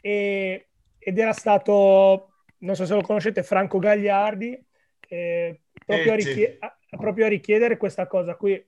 e, 0.00 0.68
ed 1.04 1.18
era 1.18 1.32
stato, 1.32 2.32
non 2.58 2.74
so 2.74 2.86
se 2.86 2.94
lo 2.94 3.02
conoscete, 3.02 3.42
Franco 3.42 3.78
Gagliardi, 3.78 4.58
eh, 5.06 5.60
proprio, 5.84 6.12
a 6.12 6.16
richie- 6.16 6.56
a, 6.58 6.76
proprio, 6.96 7.26
a 7.26 7.28
richiedere 7.28 7.76
questa 7.76 8.06
cosa 8.06 8.36
qui. 8.36 8.64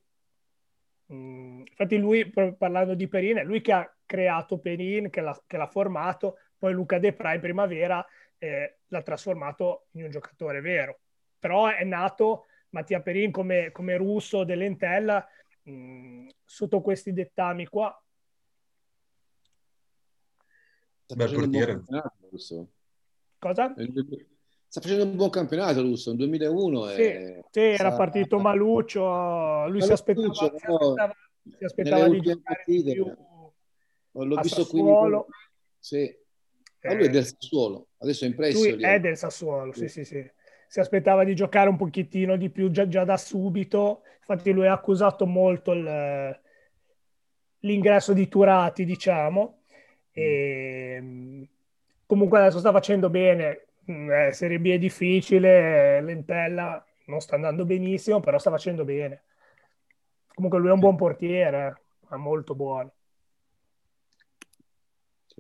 Mm, 1.12 1.61
infatti 1.61 1.97
lui, 1.97 2.31
parlando 2.31 2.95
di 2.95 3.09
Perin, 3.09 3.38
è 3.38 3.45
lui 3.45 3.62
che 3.62 3.73
ha 3.73 3.97
creato 4.05 4.59
Perin, 4.59 5.09
che 5.09 5.21
l'ha, 5.23 5.43
che 5.47 5.57
l'ha 5.57 5.66
formato, 5.66 6.38
poi 6.59 6.73
Luca 6.73 6.99
De 6.99 7.12
Pra 7.12 7.35
in 7.35 7.40
primavera 7.40 8.05
eh, 8.38 8.78
l'ha 8.87 9.02
trasformato 9.02 9.87
in 9.93 10.05
un 10.05 10.11
giocatore 10.11 10.61
vero. 10.61 11.00
Però 11.38 11.69
è 11.69 11.85
nato 11.85 12.47
Mattia 12.71 13.00
Perin 13.00 13.31
come, 13.31 13.71
come 13.73 13.97
russo 13.97 14.45
dell'Entella 14.45 15.26
mh, 15.62 15.73
mm, 15.73 16.28
sotto 16.45 16.81
questi 16.81 17.12
dettami 17.12 17.66
qua. 17.66 17.99
Bel 21.14 21.32
portiere. 21.32 21.82
Cosa? 23.38 23.75
Sta 24.68 24.80
facendo 24.80 25.04
un 25.04 25.16
buon 25.16 25.30
campionato 25.30 25.80
Russo, 25.82 26.10
nel 26.10 26.18
2001. 26.18 26.86
Sì, 26.86 27.00
e... 27.00 27.44
sì 27.50 27.60
era 27.60 27.92
partito 27.92 28.38
Maluccio, 28.38 29.68
lui 29.68 29.80
si 29.80 29.92
aspettava, 29.92 30.34
si 30.34 30.44
aspettava, 30.44 31.16
si 31.56 31.64
aspettava 31.64 32.08
di 32.08 32.20
giocare 32.20 32.40
partite, 32.42 32.92
più 32.92 33.14
L'ho 34.25 34.40
visto 34.40 34.62
Sassuolo. 34.62 35.25
qui. 35.25 35.34
Sì. 35.78 36.16
Ma 36.82 36.94
lui 36.94 37.06
è 37.06 37.10
del 37.10 37.25
Sassuolo, 37.25 37.88
adesso 37.98 38.25
è 38.25 38.28
in 38.28 38.34
prestito. 38.34 38.75
Lui 38.75 38.84
è 38.84 39.00
del 39.00 39.16
Sassuolo, 39.16 39.72
sì, 39.72 39.88
sì, 39.88 40.04
sì. 40.04 40.30
Si 40.68 40.80
aspettava 40.80 41.25
di 41.25 41.34
giocare 41.34 41.68
un 41.68 41.76
pochettino 41.76 42.36
di 42.36 42.50
più 42.50 42.70
già, 42.70 42.88
già 42.88 43.04
da 43.04 43.16
subito. 43.16 44.02
Infatti 44.18 44.50
lui 44.52 44.66
ha 44.66 44.72
accusato 44.72 45.26
molto 45.26 45.72
il, 45.72 46.40
l'ingresso 47.60 48.12
di 48.12 48.28
Turati, 48.28 48.84
diciamo. 48.84 49.62
E, 50.18 51.49
comunque 52.06 52.38
adesso 52.38 52.58
sta 52.58 52.73
facendo 52.73 53.11
bene. 53.11 53.66
Mm, 53.90 54.11
eh, 54.11 54.32
Serie 54.32 54.58
B 54.58 54.70
è 54.70 54.78
difficile, 54.78 56.00
Lentella 56.00 56.85
non 57.06 57.20
sta 57.20 57.35
andando 57.35 57.64
benissimo, 57.64 58.20
però 58.20 58.38
sta 58.38 58.50
facendo 58.50 58.85
bene. 58.85 59.23
Comunque 60.35 60.58
lui 60.58 60.68
è 60.68 60.73
un 60.73 60.80
buon 60.80 60.96
portiere, 60.96 61.82
è 62.11 62.16
molto 62.16 62.54
buono. 62.54 62.92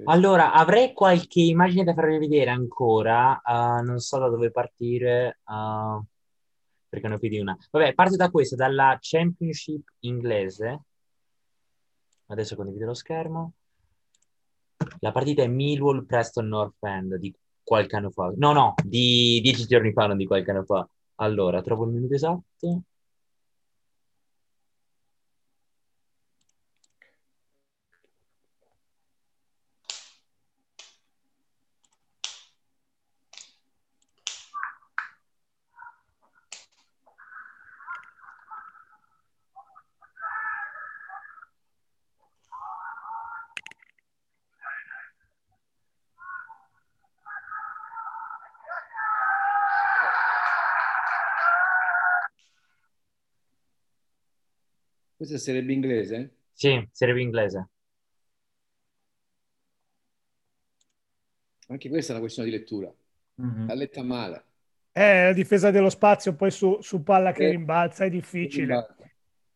Allora, 0.04 0.52
avrei 0.52 0.92
qualche 0.92 1.40
immagine 1.40 1.82
da 1.82 1.94
farvi 1.94 2.18
vedere 2.18 2.50
ancora, 2.50 3.40
uh, 3.42 3.82
non 3.82 3.98
so 3.98 4.18
da 4.18 4.28
dove 4.28 4.50
partire, 4.50 5.40
uh, 5.46 6.04
perché 6.86 7.08
ne 7.08 7.14
ho 7.14 7.18
più 7.18 7.30
di 7.30 7.38
una. 7.38 7.56
Vabbè, 7.70 7.94
parte 7.94 8.16
da 8.16 8.30
questa, 8.30 8.56
dalla 8.56 8.98
Championship 9.00 9.88
inglese. 10.00 10.82
Adesso 12.26 12.56
condivido 12.56 12.86
lo 12.86 12.94
schermo. 12.94 13.52
La 15.00 15.12
partita 15.12 15.42
è 15.42 15.46
Millwall 15.46 16.04
Preston 16.04 16.48
North 16.48 16.82
End 16.84 17.16
di 17.16 17.34
qualche 17.62 17.96
anno 17.96 18.10
fa. 18.10 18.32
No, 18.36 18.52
no, 18.52 18.74
di 18.84 19.40
dieci 19.42 19.66
giorni 19.66 19.92
fa, 19.92 20.06
non 20.06 20.16
di 20.16 20.26
qualche 20.26 20.50
anno 20.50 20.64
fa. 20.64 20.88
Allora, 21.16 21.62
trovo 21.62 21.84
il 21.84 21.92
minuto 21.92 22.14
esatto. 22.14 22.82
Questa 55.16 55.52
B 55.52 55.70
inglese? 55.70 56.30
Sì, 56.52 56.78
B 56.78 57.16
inglese. 57.16 57.68
Anche 61.68 61.88
questa 61.88 62.10
è 62.10 62.14
una 62.14 62.20
questione 62.20 62.50
di 62.50 62.54
lettura. 62.54 62.92
Mm-hmm. 63.42 63.66
L'ha 63.66 63.74
letta 63.74 64.02
male. 64.02 64.44
Eh, 64.92 65.24
la 65.24 65.32
difesa 65.32 65.70
dello 65.70 65.90
spazio 65.90 66.34
poi 66.34 66.50
su, 66.50 66.78
su 66.80 67.02
palla 67.02 67.32
che 67.32 67.46
eh, 67.46 67.50
rimbalza 67.50 68.04
è 68.04 68.10
difficile. 68.10 68.86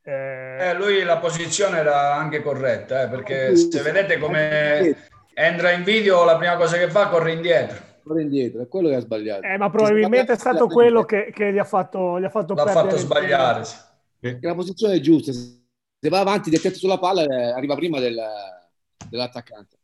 Eh... 0.03 0.69
Eh, 0.69 0.75
lui 0.75 1.03
la 1.03 1.19
posizione 1.19 1.79
era 1.79 2.15
anche 2.15 2.43
corretta, 2.43 3.03
eh, 3.03 3.09
perché 3.09 3.55
se 3.55 3.83
vedete 3.83 4.19
come 4.19 4.97
entra 5.35 5.73
in 5.73 5.85
video, 5.85 6.25
la 6.25 6.37
prima 6.37 6.57
cosa 6.57 6.79
che 6.79 6.89
fa 6.89 7.09
corre 7.09 7.33
indietro. 7.33 7.77
Corre 8.03 8.23
indietro, 8.23 8.63
è 8.63 8.69
quello 8.69 8.89
che 8.89 8.95
ha 8.97 9.01
sbagliato. 9.01 9.43
Eh, 9.43 9.59
ma 9.59 9.69
probabilmente 9.69 10.33
è 10.33 10.37
stato 10.37 10.67
quello 10.69 11.05
che, 11.05 11.31
che, 11.33 11.53
gli 11.53 11.59
ha 11.59 11.65
fatto, 11.65 12.19
gli 12.19 12.25
ha 12.25 12.31
fatto 12.31 12.55
L'ha 12.55 12.67
fatto 12.67 12.97
sbagliare. 12.97 13.63
Sì. 14.21 14.39
La 14.41 14.55
posizione 14.55 14.95
è 14.95 15.01
giusta, 15.01 15.33
se 15.33 16.09
va 16.09 16.21
avanti 16.21 16.51
del 16.51 16.61
tetto 16.61 16.79
sulla 16.79 16.99
palla 16.99 17.25
eh, 17.25 17.51
arriva 17.53 17.75
prima 17.75 17.99
del, 17.99 18.19
dell'attaccante. 19.09 19.79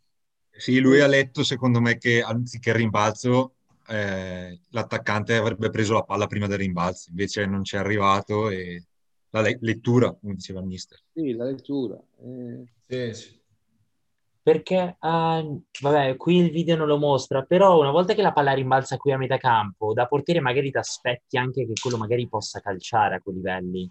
Sì, 0.50 0.78
lui 0.78 1.00
ha 1.00 1.07
letto 1.07 1.43
secondo 1.43 1.81
me 1.81 1.99
che 1.99 2.23
anziché 2.23 2.71
il 2.71 2.76
rimbalzo 2.76 3.57
eh, 3.88 4.59
l'attaccante 4.71 5.37
avrebbe 5.37 5.71
preso 5.71 5.95
la 5.95 6.02
palla 6.02 6.26
prima 6.26 6.47
del 6.47 6.59
rimbalzo, 6.59 7.11
invece 7.11 7.47
non 7.47 7.64
ci 7.64 7.76
è 7.76 7.78
arrivato 7.78 8.49
e 8.50 8.85
la 9.31 9.40
le- 9.40 9.59
lettura, 9.61 10.12
come 10.12 10.35
diceva 10.35 10.61
il 10.61 10.66
mister. 10.66 10.99
Sì, 11.12 11.33
la 11.33 11.45
lettura. 11.45 11.99
Eh... 12.23 12.64
Sì, 12.87 13.14
sì. 13.14 13.40
Perché, 14.43 14.97
uh, 15.00 15.62
vabbè, 15.81 16.16
qui 16.16 16.37
il 16.37 16.50
video 16.52 16.76
non 16.76 16.87
lo 16.87 16.99
mostra, 16.99 17.43
però 17.43 17.81
una 17.81 17.90
volta 17.90 18.14
che 18.14 18.23
la 18.23 18.33
palla 18.33 18.52
rimbalza 18.52 18.97
qui 18.97 19.11
a 19.11 19.19
metà 19.19 19.38
campo, 19.38 19.93
da 19.93 20.07
portiere 20.07 20.40
magari 20.40 20.71
ti 20.71 20.76
aspetti 20.78 21.37
anche 21.37 21.66
che 21.66 21.73
quello 21.81 21.97
magari 21.97 22.28
possa 22.28 22.61
calciare 22.61 23.16
a 23.16 23.21
quei 23.21 23.35
livelli 23.35 23.90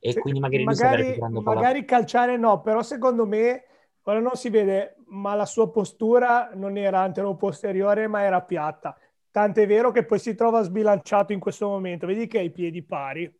e 0.00 0.14
quindi 0.18 0.40
magari, 0.40 0.64
magari, 0.64 1.18
magari 1.18 1.84
calciare 1.84 2.38
no, 2.38 2.62
però 2.62 2.82
secondo 2.82 3.26
me 3.26 3.64
ora 4.02 4.18
non 4.18 4.34
si 4.34 4.48
vede, 4.48 4.96
ma 5.08 5.34
la 5.34 5.44
sua 5.44 5.70
postura 5.70 6.50
non 6.54 6.78
era 6.78 7.00
antero-posteriore, 7.00 8.06
ma 8.08 8.22
era 8.22 8.40
piatta. 8.40 8.98
Tant'è 9.30 9.66
vero 9.66 9.92
che 9.92 10.04
poi 10.04 10.18
si 10.18 10.34
trova 10.34 10.62
sbilanciato 10.62 11.32
in 11.32 11.38
questo 11.38 11.68
momento. 11.68 12.06
Vedi 12.06 12.26
che 12.26 12.38
ha 12.38 12.42
i 12.42 12.50
piedi 12.50 12.82
pari. 12.82 13.32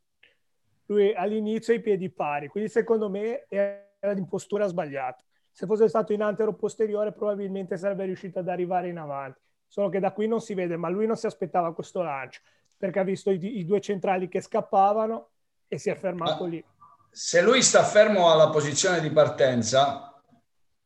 Lui 0.87 1.15
all'inizio 1.15 1.73
ha 1.73 1.77
i 1.77 1.81
piedi 1.81 2.11
pari, 2.11 2.49
quindi 2.49 2.69
secondo 2.69 3.09
me 3.09 3.47
era 3.49 4.13
in 4.15 4.29
postura 4.29 4.67
sbagliata. 4.67 5.25
Se 5.51 5.67
fosse 5.67 5.89
stato 5.89 6.13
in 6.13 6.23
antero-posteriore 6.23 7.13
probabilmente 7.13 7.77
sarebbe 7.77 8.05
riuscito 8.05 8.39
ad 8.39 8.49
arrivare 8.49 8.89
in 8.89 8.99
avanti. 8.99 9.41
Solo 9.67 9.89
che 9.89 9.99
da 9.99 10.13
qui 10.13 10.29
non 10.29 10.41
si 10.41 10.53
vede, 10.55 10.77
ma 10.77 10.89
lui 10.89 11.07
non 11.07 11.17
si 11.17 11.27
aspettava 11.27 11.73
questo 11.73 12.03
lancio, 12.03 12.41
perché 12.77 12.99
ha 12.99 13.05
visto 13.05 13.31
i, 13.31 13.59
i 13.59 13.65
due 13.65 13.81
centrali 13.81 14.29
che 14.29 14.41
scappavano 14.41 15.29
e 15.73 15.79
si 15.79 15.89
è 15.89 15.95
fermato 15.95 16.43
Ma 16.43 16.51
lì. 16.51 16.65
Se 17.13 17.41
lui 17.41 17.63
sta 17.63 17.85
fermo 17.85 18.31
alla 18.31 18.51
posizione 18.51 19.01
di 19.01 19.11
partenza, 19.11 20.21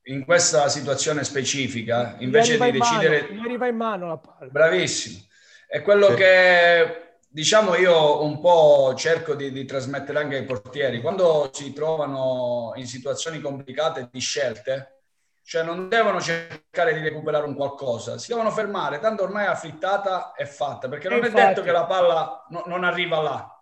in 0.05 0.25
questa 0.25 0.69
situazione 0.69 1.25
specifica, 1.25 2.17
invece 2.19 2.59
di 2.59 2.71
decidere... 2.71 3.23
Mano, 3.23 3.35
gli 3.35 3.45
arriva 3.45 3.67
in 3.67 3.77
mano 3.77 4.09
la 4.09 4.19
palla. 4.19 4.51
Bravissimo. 4.51 5.21
È 5.67 5.81
quello 5.81 6.11
sì. 6.11 6.15
che, 6.17 7.17
diciamo, 7.29 7.75
io 7.77 8.23
un 8.23 8.41
po' 8.41 8.95
cerco 8.95 9.35
di, 9.35 9.51
di 9.51 9.65
trasmettere 9.65 10.19
anche 10.19 10.37
ai 10.37 10.45
portieri. 10.45 11.01
Quando 11.01 11.51
si 11.53 11.73
trovano 11.73 12.73
in 12.77 12.87
situazioni 12.87 13.41
complicate 13.41 14.09
di 14.13 14.21
scelte, 14.21 14.99
cioè 15.43 15.63
non 15.63 15.89
devono 15.89 16.21
cercare 16.21 16.95
di 16.95 17.01
recuperare 17.01 17.47
un 17.47 17.55
qualcosa, 17.55 18.19
si 18.19 18.29
devono 18.29 18.51
fermare, 18.51 18.99
tanto 18.99 19.23
ormai 19.23 19.47
la 19.47 19.55
frittata 19.55 20.33
è 20.33 20.47
fatta, 20.47 20.89
perché 20.89 21.09
non 21.09 21.19
infatti, 21.19 21.41
è 21.41 21.47
detto 21.49 21.63
che 21.63 21.71
la 21.71 21.85
palla 21.85 22.45
no, 22.49 22.63
non 22.67 22.85
arriva 22.85 23.21
là. 23.21 23.54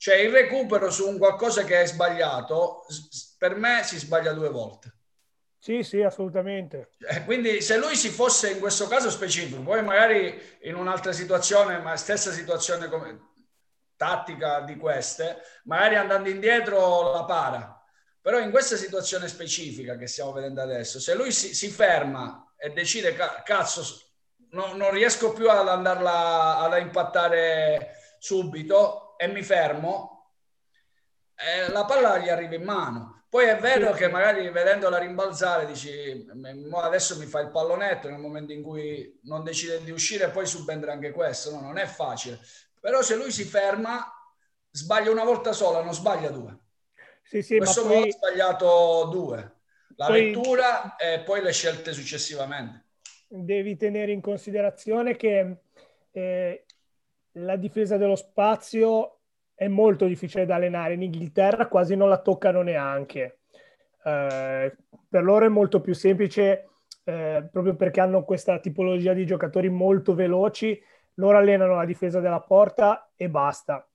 Cioè 0.00 0.14
il 0.14 0.32
recupero 0.32 0.90
su 0.90 1.06
un 1.06 1.18
qualcosa 1.18 1.62
che 1.64 1.82
è 1.82 1.86
sbagliato, 1.86 2.86
per 3.36 3.54
me 3.54 3.82
si 3.84 3.98
sbaglia 3.98 4.32
due 4.32 4.48
volte. 4.48 4.94
Sì, 5.58 5.82
sì, 5.82 6.00
assolutamente. 6.00 6.92
Eh, 7.06 7.22
quindi 7.26 7.60
se 7.60 7.76
lui 7.76 7.94
si 7.96 8.08
fosse 8.08 8.50
in 8.50 8.60
questo 8.60 8.88
caso 8.88 9.10
specifico, 9.10 9.60
poi 9.60 9.84
magari 9.84 10.40
in 10.62 10.74
un'altra 10.74 11.12
situazione, 11.12 11.80
ma 11.80 11.98
stessa 11.98 12.32
situazione 12.32 12.88
come 12.88 13.28
tattica 13.94 14.60
di 14.60 14.78
queste, 14.78 15.42
magari 15.64 15.96
andando 15.96 16.30
indietro 16.30 17.12
la 17.12 17.24
para. 17.26 17.84
Però 18.22 18.38
in 18.38 18.50
questa 18.50 18.76
situazione 18.76 19.28
specifica 19.28 19.98
che 19.98 20.06
stiamo 20.06 20.32
vedendo 20.32 20.62
adesso, 20.62 20.98
se 20.98 21.14
lui 21.14 21.30
si, 21.30 21.54
si 21.54 21.68
ferma 21.68 22.54
e 22.56 22.70
decide, 22.70 23.14
cazzo, 23.44 23.82
non, 24.52 24.78
non 24.78 24.92
riesco 24.92 25.34
più 25.34 25.50
ad 25.50 25.68
andarla 25.68 26.56
ad 26.56 26.80
impattare 26.80 27.96
subito 28.18 29.09
e 29.22 29.28
mi 29.28 29.42
fermo, 29.42 30.30
eh, 31.34 31.70
la 31.70 31.84
palla 31.84 32.16
gli 32.16 32.30
arriva 32.30 32.54
in 32.54 32.62
mano. 32.62 33.24
Poi 33.28 33.44
è 33.44 33.58
vero 33.58 33.92
che 33.92 34.08
magari 34.08 34.48
vedendola 34.48 34.96
rimbalzare 34.96 35.66
dici 35.66 36.26
adesso 36.72 37.18
mi 37.18 37.26
fa 37.26 37.40
il 37.40 37.50
pallonetto 37.50 38.08
nel 38.08 38.18
momento 38.18 38.52
in 38.52 38.62
cui 38.62 39.20
non 39.24 39.44
decide 39.44 39.84
di 39.84 39.90
uscire 39.90 40.30
poi 40.30 40.46
subentra 40.46 40.92
anche 40.92 41.10
questo, 41.10 41.50
no, 41.50 41.60
non 41.60 41.76
è 41.76 41.84
facile. 41.84 42.38
Però 42.80 43.02
se 43.02 43.14
lui 43.14 43.30
si 43.30 43.44
ferma 43.44 44.10
sbaglia 44.70 45.10
una 45.10 45.24
volta 45.24 45.52
sola, 45.52 45.82
non 45.82 45.92
sbaglia 45.92 46.30
due. 46.30 46.56
Sì, 47.22 47.42
sì, 47.42 47.58
Questo 47.58 47.84
ma 47.84 47.92
poi... 47.92 48.08
ha 48.08 48.12
sbagliato 48.12 49.08
due, 49.12 49.56
la 49.96 50.06
poi... 50.06 50.32
lettura 50.32 50.96
e 50.96 51.20
poi 51.20 51.42
le 51.42 51.52
scelte 51.52 51.92
successivamente. 51.92 52.86
Devi 53.28 53.76
tenere 53.76 54.12
in 54.12 54.22
considerazione 54.22 55.14
che 55.14 55.56
eh, 56.10 56.64
la 57.32 57.56
difesa 57.56 57.96
dello 57.96 58.16
spazio 58.16 59.18
è 59.54 59.68
molto 59.68 60.06
difficile 60.06 60.46
da 60.46 60.56
allenare. 60.56 60.94
In 60.94 61.02
Inghilterra 61.02 61.68
quasi 61.68 61.94
non 61.94 62.08
la 62.08 62.18
toccano 62.18 62.62
neanche. 62.62 63.40
Eh, 64.02 64.76
per 65.08 65.22
loro 65.22 65.44
è 65.44 65.48
molto 65.48 65.80
più 65.80 65.92
semplice 65.92 66.70
eh, 67.04 67.48
proprio 67.50 67.74
perché 67.74 68.00
hanno 68.00 68.24
questa 68.24 68.58
tipologia 68.58 69.12
di 69.12 69.26
giocatori 69.26 69.68
molto 69.68 70.14
veloci. 70.14 70.80
Loro 71.14 71.36
allenano 71.36 71.74
la 71.74 71.84
difesa 71.84 72.20
della 72.20 72.40
porta 72.40 73.10
e 73.16 73.28
basta. 73.28 73.86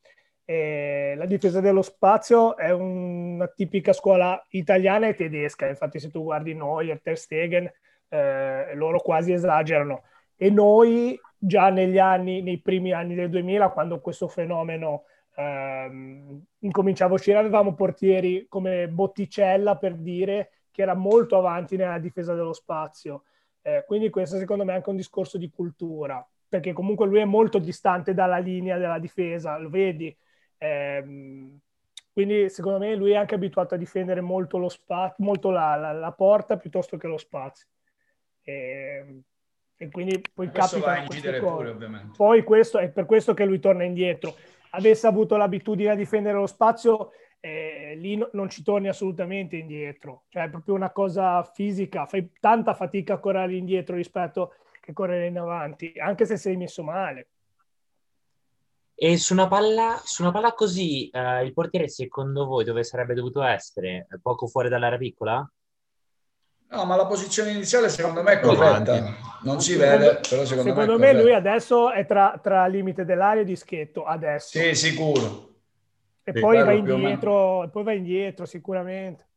E 0.43 1.15
la 1.17 1.25
difesa 1.25 1.59
dello 1.59 1.81
spazio 1.81 2.55
è 2.55 2.69
una 2.71 3.47
tipica 3.47 3.93
scuola 3.93 4.43
italiana 4.49 5.07
e 5.07 5.15
tedesca. 5.15 5.67
Infatti, 5.67 5.99
se 5.99 6.11
tu 6.11 6.23
guardi 6.23 6.53
Neuer, 6.53 7.01
Ter 7.01 7.17
Stegen, 7.17 7.71
eh, 8.09 8.75
loro 8.75 8.99
quasi 8.99 9.31
esagerano. 9.31 10.03
E 10.35 10.49
noi 10.51 11.19
già 11.37 11.69
negli 11.69 11.97
anni, 11.97 12.41
nei 12.41 12.59
primi 12.59 12.91
anni 12.91 13.15
del 13.15 13.29
2000, 13.29 13.69
quando 13.69 13.99
questo 13.99 14.27
fenomeno 14.27 15.03
ehm, 15.35 16.43
incominciava 16.59 17.11
a 17.11 17.15
uscire, 17.15 17.37
avevamo 17.37 17.73
portieri 17.73 18.45
come 18.47 18.87
Botticella 18.87 19.77
per 19.77 19.95
dire 19.95 20.51
che 20.71 20.81
era 20.81 20.93
molto 20.93 21.37
avanti 21.37 21.75
nella 21.77 21.99
difesa 21.99 22.33
dello 22.33 22.53
spazio. 22.53 23.23
Eh, 23.61 23.83
quindi 23.87 24.09
questo 24.09 24.37
secondo 24.37 24.63
me 24.63 24.73
è 24.73 24.75
anche 24.75 24.89
un 24.89 24.95
discorso 24.97 25.37
di 25.37 25.49
cultura, 25.49 26.25
perché 26.47 26.73
comunque 26.73 27.07
lui 27.07 27.19
è 27.19 27.25
molto 27.25 27.59
distante 27.59 28.13
dalla 28.13 28.37
linea 28.37 28.77
della 28.77 28.99
difesa, 28.99 29.57
lo 29.57 29.69
vedi. 29.69 30.15
Eh, 30.57 31.03
quindi 32.11 32.49
secondo 32.49 32.79
me 32.79 32.95
lui 32.95 33.11
è 33.11 33.15
anche 33.15 33.35
abituato 33.35 33.75
a 33.75 33.77
difendere 33.77 34.21
molto, 34.21 34.57
lo 34.57 34.69
spazio, 34.69 35.23
molto 35.23 35.49
la, 35.49 35.75
la, 35.75 35.91
la 35.91 36.11
porta 36.11 36.57
piuttosto 36.57 36.97
che 36.97 37.07
lo 37.07 37.17
spazio. 37.17 37.67
E, 38.43 39.23
e 39.77 39.89
quindi 39.89 40.21
poi 40.33 40.49
capita 40.51 41.03
pure, 41.39 41.77
Poi 42.15 42.43
questo 42.43 42.77
è 42.77 42.89
per 42.89 43.05
questo 43.05 43.33
che 43.33 43.45
lui 43.45 43.59
torna 43.59 43.83
indietro 43.83 44.35
avesse 44.71 45.07
avuto 45.07 45.37
l'abitudine 45.37 45.91
a 45.91 45.95
difendere 45.95 46.37
lo 46.37 46.47
spazio, 46.47 47.11
eh, 47.39 47.95
lì 47.97 48.17
no, 48.17 48.29
non 48.33 48.49
ci 48.49 48.63
torni 48.63 48.87
assolutamente 48.87 49.55
indietro. 49.55 50.23
Cioè 50.29 50.43
è 50.43 50.49
proprio 50.49 50.75
una 50.75 50.91
cosa 50.91 51.43
fisica, 51.43 52.05
fai 52.05 52.31
tanta 52.39 52.73
fatica 52.73 53.15
a 53.15 53.19
correre 53.19 53.55
indietro 53.55 53.95
rispetto 53.95 54.55
che 54.81 54.93
correre 54.93 55.27
in 55.27 55.37
avanti, 55.37 55.93
anche 55.97 56.25
se 56.25 56.37
sei 56.37 56.57
messo 56.57 56.83
male. 56.83 57.29
E 58.97 59.17
su 59.17 59.33
una 59.33 59.47
palla, 59.47 59.99
su 60.03 60.21
una 60.21 60.31
palla 60.31 60.53
così, 60.53 61.09
eh, 61.09 61.43
il 61.43 61.53
portiere 61.53 61.89
secondo 61.89 62.45
voi 62.45 62.63
dove 62.63 62.83
sarebbe 62.83 63.13
dovuto 63.13 63.43
essere? 63.43 64.07
Poco 64.21 64.47
fuori 64.47 64.69
dall'area 64.69 64.97
piccola? 64.97 65.49
No, 66.67 66.85
ma 66.85 66.95
la 66.95 67.05
posizione 67.05 67.51
iniziale 67.51 67.89
secondo 67.89 68.23
me 68.23 68.33
è 68.33 68.39
corretta. 68.39 69.34
Non 69.45 69.61
si 69.61 69.75
vede, 69.75 70.19
però 70.27 70.43
secondo, 70.43 70.71
secondo 70.71 70.97
me, 70.97 71.13
me 71.13 71.21
lui 71.21 71.31
adesso 71.31 71.91
è 71.91 72.05
tra, 72.07 72.39
tra 72.41 72.65
limite 72.65 73.05
dell'aria 73.05 73.43
e 73.43 73.45
dischetto, 73.45 74.03
adesso. 74.03 74.57
Sì, 74.57 74.73
sicuro. 74.73 75.53
E 76.23 76.31
sì, 76.33 76.39
poi, 76.39 76.63
va 76.63 76.71
indietro, 76.71 77.69
poi 77.71 77.83
va 77.83 77.93
indietro 77.93 78.45
sicuramente. 78.45 79.27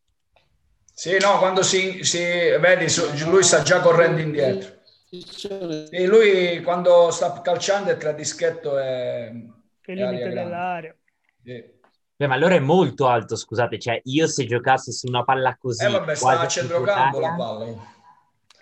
Sì, 0.90 1.18
no, 1.18 1.36
quando 1.38 1.62
si, 1.62 2.02
si 2.04 2.18
vedi, 2.18 2.86
lui 3.26 3.42
sta 3.42 3.60
già 3.60 3.80
correndo 3.80 4.21
indietro. 4.21 4.76
Sì, 5.10 6.06
lui 6.06 6.62
quando 6.62 7.10
sta 7.10 7.40
calciando 7.42 7.90
è 7.90 7.97
tra 7.99 8.12
dischetto 8.12 8.78
e... 8.78 9.47
Che 9.80 9.92
limite 9.92 10.30
dell'aria. 10.30 10.97
Sì. 11.44 11.76
Beh, 12.16 12.26
ma 12.26 12.34
allora 12.34 12.54
è 12.54 12.60
molto 12.60 13.06
alto, 13.06 13.36
scusate, 13.36 13.78
cioè 13.78 14.00
io 14.04 14.26
se 14.26 14.47
giocassi 14.47 14.90
su 14.90 15.06
una 15.06 15.23
palla 15.23 15.56
così... 15.56 15.84
Eh 15.84 15.90
vabbè, 15.90 16.14
sta 16.14 16.40
a 16.40 16.49
centrocampo 16.49 17.21
la 17.21 17.34
palla. 17.36 17.66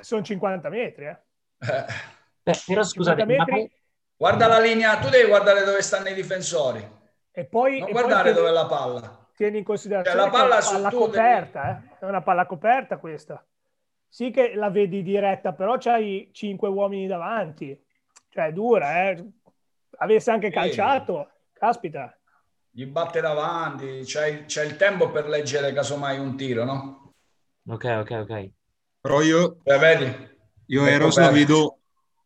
Sono 0.00 0.22
50 0.22 0.68
metri, 0.68 1.06
eh. 1.06 1.18
Beh, 1.58 2.62
però 2.66 2.82
scusate, 2.82 3.24
metri... 3.24 3.60
ma... 3.60 3.68
Guarda 4.16 4.46
la 4.46 4.58
linea, 4.58 4.98
tu 4.98 5.08
devi 5.08 5.28
guardare 5.28 5.64
dove 5.64 5.82
stanno 5.82 6.08
i 6.08 6.14
difensori. 6.14 6.86
E 7.30 7.44
poi... 7.44 7.80
Non 7.80 7.88
e 7.88 7.92
guardare 7.92 8.32
poi 8.32 8.38
dove 8.38 8.48
è 8.48 8.52
la 8.52 8.66
palla. 8.66 9.28
Tieni 9.34 9.58
in 9.58 9.64
considerazione 9.64 10.18
cioè, 10.18 10.30
la 10.30 10.32
palla, 10.32 10.58
è 10.58 10.68
una 10.68 10.70
palla 10.70 10.90
coperta, 10.90 11.62
devi... 11.62 11.92
eh. 11.92 11.98
È 11.98 12.04
una 12.08 12.22
palla 12.22 12.46
coperta 12.46 12.96
questa. 12.98 13.44
Sì 14.08 14.30
che 14.30 14.54
la 14.54 14.70
vedi 14.70 15.02
diretta, 15.02 15.52
però 15.52 15.76
c'hai 15.78 16.30
cinque 16.32 16.68
uomini 16.68 17.06
davanti. 17.06 17.78
Cioè, 18.30 18.46
è 18.46 18.52
dura, 18.52 19.08
eh. 19.08 19.24
Avesse 19.98 20.30
anche 20.30 20.50
calciato, 20.50 21.30
caspita 21.52 22.16
gli 22.76 22.84
batte 22.84 23.22
davanti, 23.22 24.02
c'è, 24.02 24.44
c'è 24.44 24.62
il 24.62 24.76
tempo 24.76 25.10
per 25.10 25.26
leggere 25.28 25.72
casomai 25.72 26.18
un 26.18 26.36
tiro, 26.36 26.64
no? 26.64 27.14
Ok, 27.68 27.84
ok, 27.84 28.10
ok. 28.10 28.50
Però 29.00 29.22
io, 29.22 29.60
eh, 29.62 29.78
vedi? 29.78 30.35
Io 30.66 30.86
Eros 30.86 31.18
la 31.18 31.30
vedo, 31.30 31.78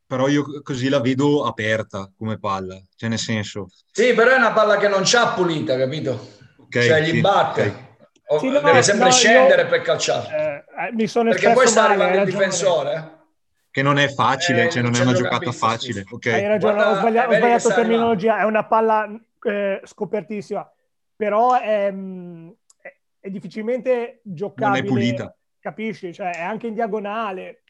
però 0.06 0.28
io 0.28 0.62
così 0.62 0.88
la 0.88 1.00
vedo 1.00 1.44
aperta 1.44 2.10
come 2.16 2.38
palla, 2.38 2.80
cioè 2.96 3.08
nel 3.08 3.18
senso... 3.18 3.68
Sì, 3.90 4.12
però 4.14 4.30
è 4.30 4.36
una 4.36 4.52
palla 4.52 4.76
che 4.76 4.88
non 4.88 5.02
c'ha 5.04 5.32
pulita, 5.32 5.76
capito? 5.76 6.38
Okay, 6.64 6.86
cioè 6.86 7.02
gli 7.02 7.10
sì, 7.10 7.20
batte. 7.20 7.88
Okay. 8.24 8.38
Sì, 8.38 8.48
no, 8.48 8.60
deve 8.60 8.82
sempre 8.82 9.06
no, 9.06 9.12
scendere 9.12 9.62
io, 9.62 9.68
per 9.68 9.82
calciare. 9.82 10.64
Eh, 10.76 10.86
eh 10.86 10.92
mi 10.92 11.08
sono 11.08 11.30
Perché 11.30 11.52
poi 11.52 11.66
sta 11.66 11.88
arrivando 11.88 12.18
il 12.18 12.24
difensore. 12.24 13.18
Che 13.72 13.82
non 13.82 13.98
è 13.98 14.08
facile, 14.08 14.64
eh, 14.64 14.70
cioè 14.70 14.82
non 14.82 14.94
è 14.94 15.00
una 15.00 15.12
giocata 15.12 15.50
facile. 15.52 16.04
Okay. 16.08 16.34
Hai 16.34 16.46
ragione, 16.46 16.74
Guarda, 16.74 16.90
ho 16.90 16.98
sbagliato, 16.98 17.30
ho 17.30 17.36
sbagliato 17.36 17.68
terminologia, 17.68 18.38
è 18.38 18.44
una 18.44 18.66
palla 18.66 19.20
eh, 19.42 19.80
scopertissima, 19.84 20.68
però 21.16 21.58
è, 21.58 21.92
è, 21.92 22.96
è, 23.20 23.30
difficilmente 23.30 24.20
giocabile. 24.22 24.80
Non 24.80 24.88
è 24.88 24.92
pulita. 24.92 25.36
Capisci? 25.58 26.12
Cioè, 26.12 26.34
è 26.34 26.42
anche 26.42 26.66
in 26.66 26.74
diagonale. 26.74 27.62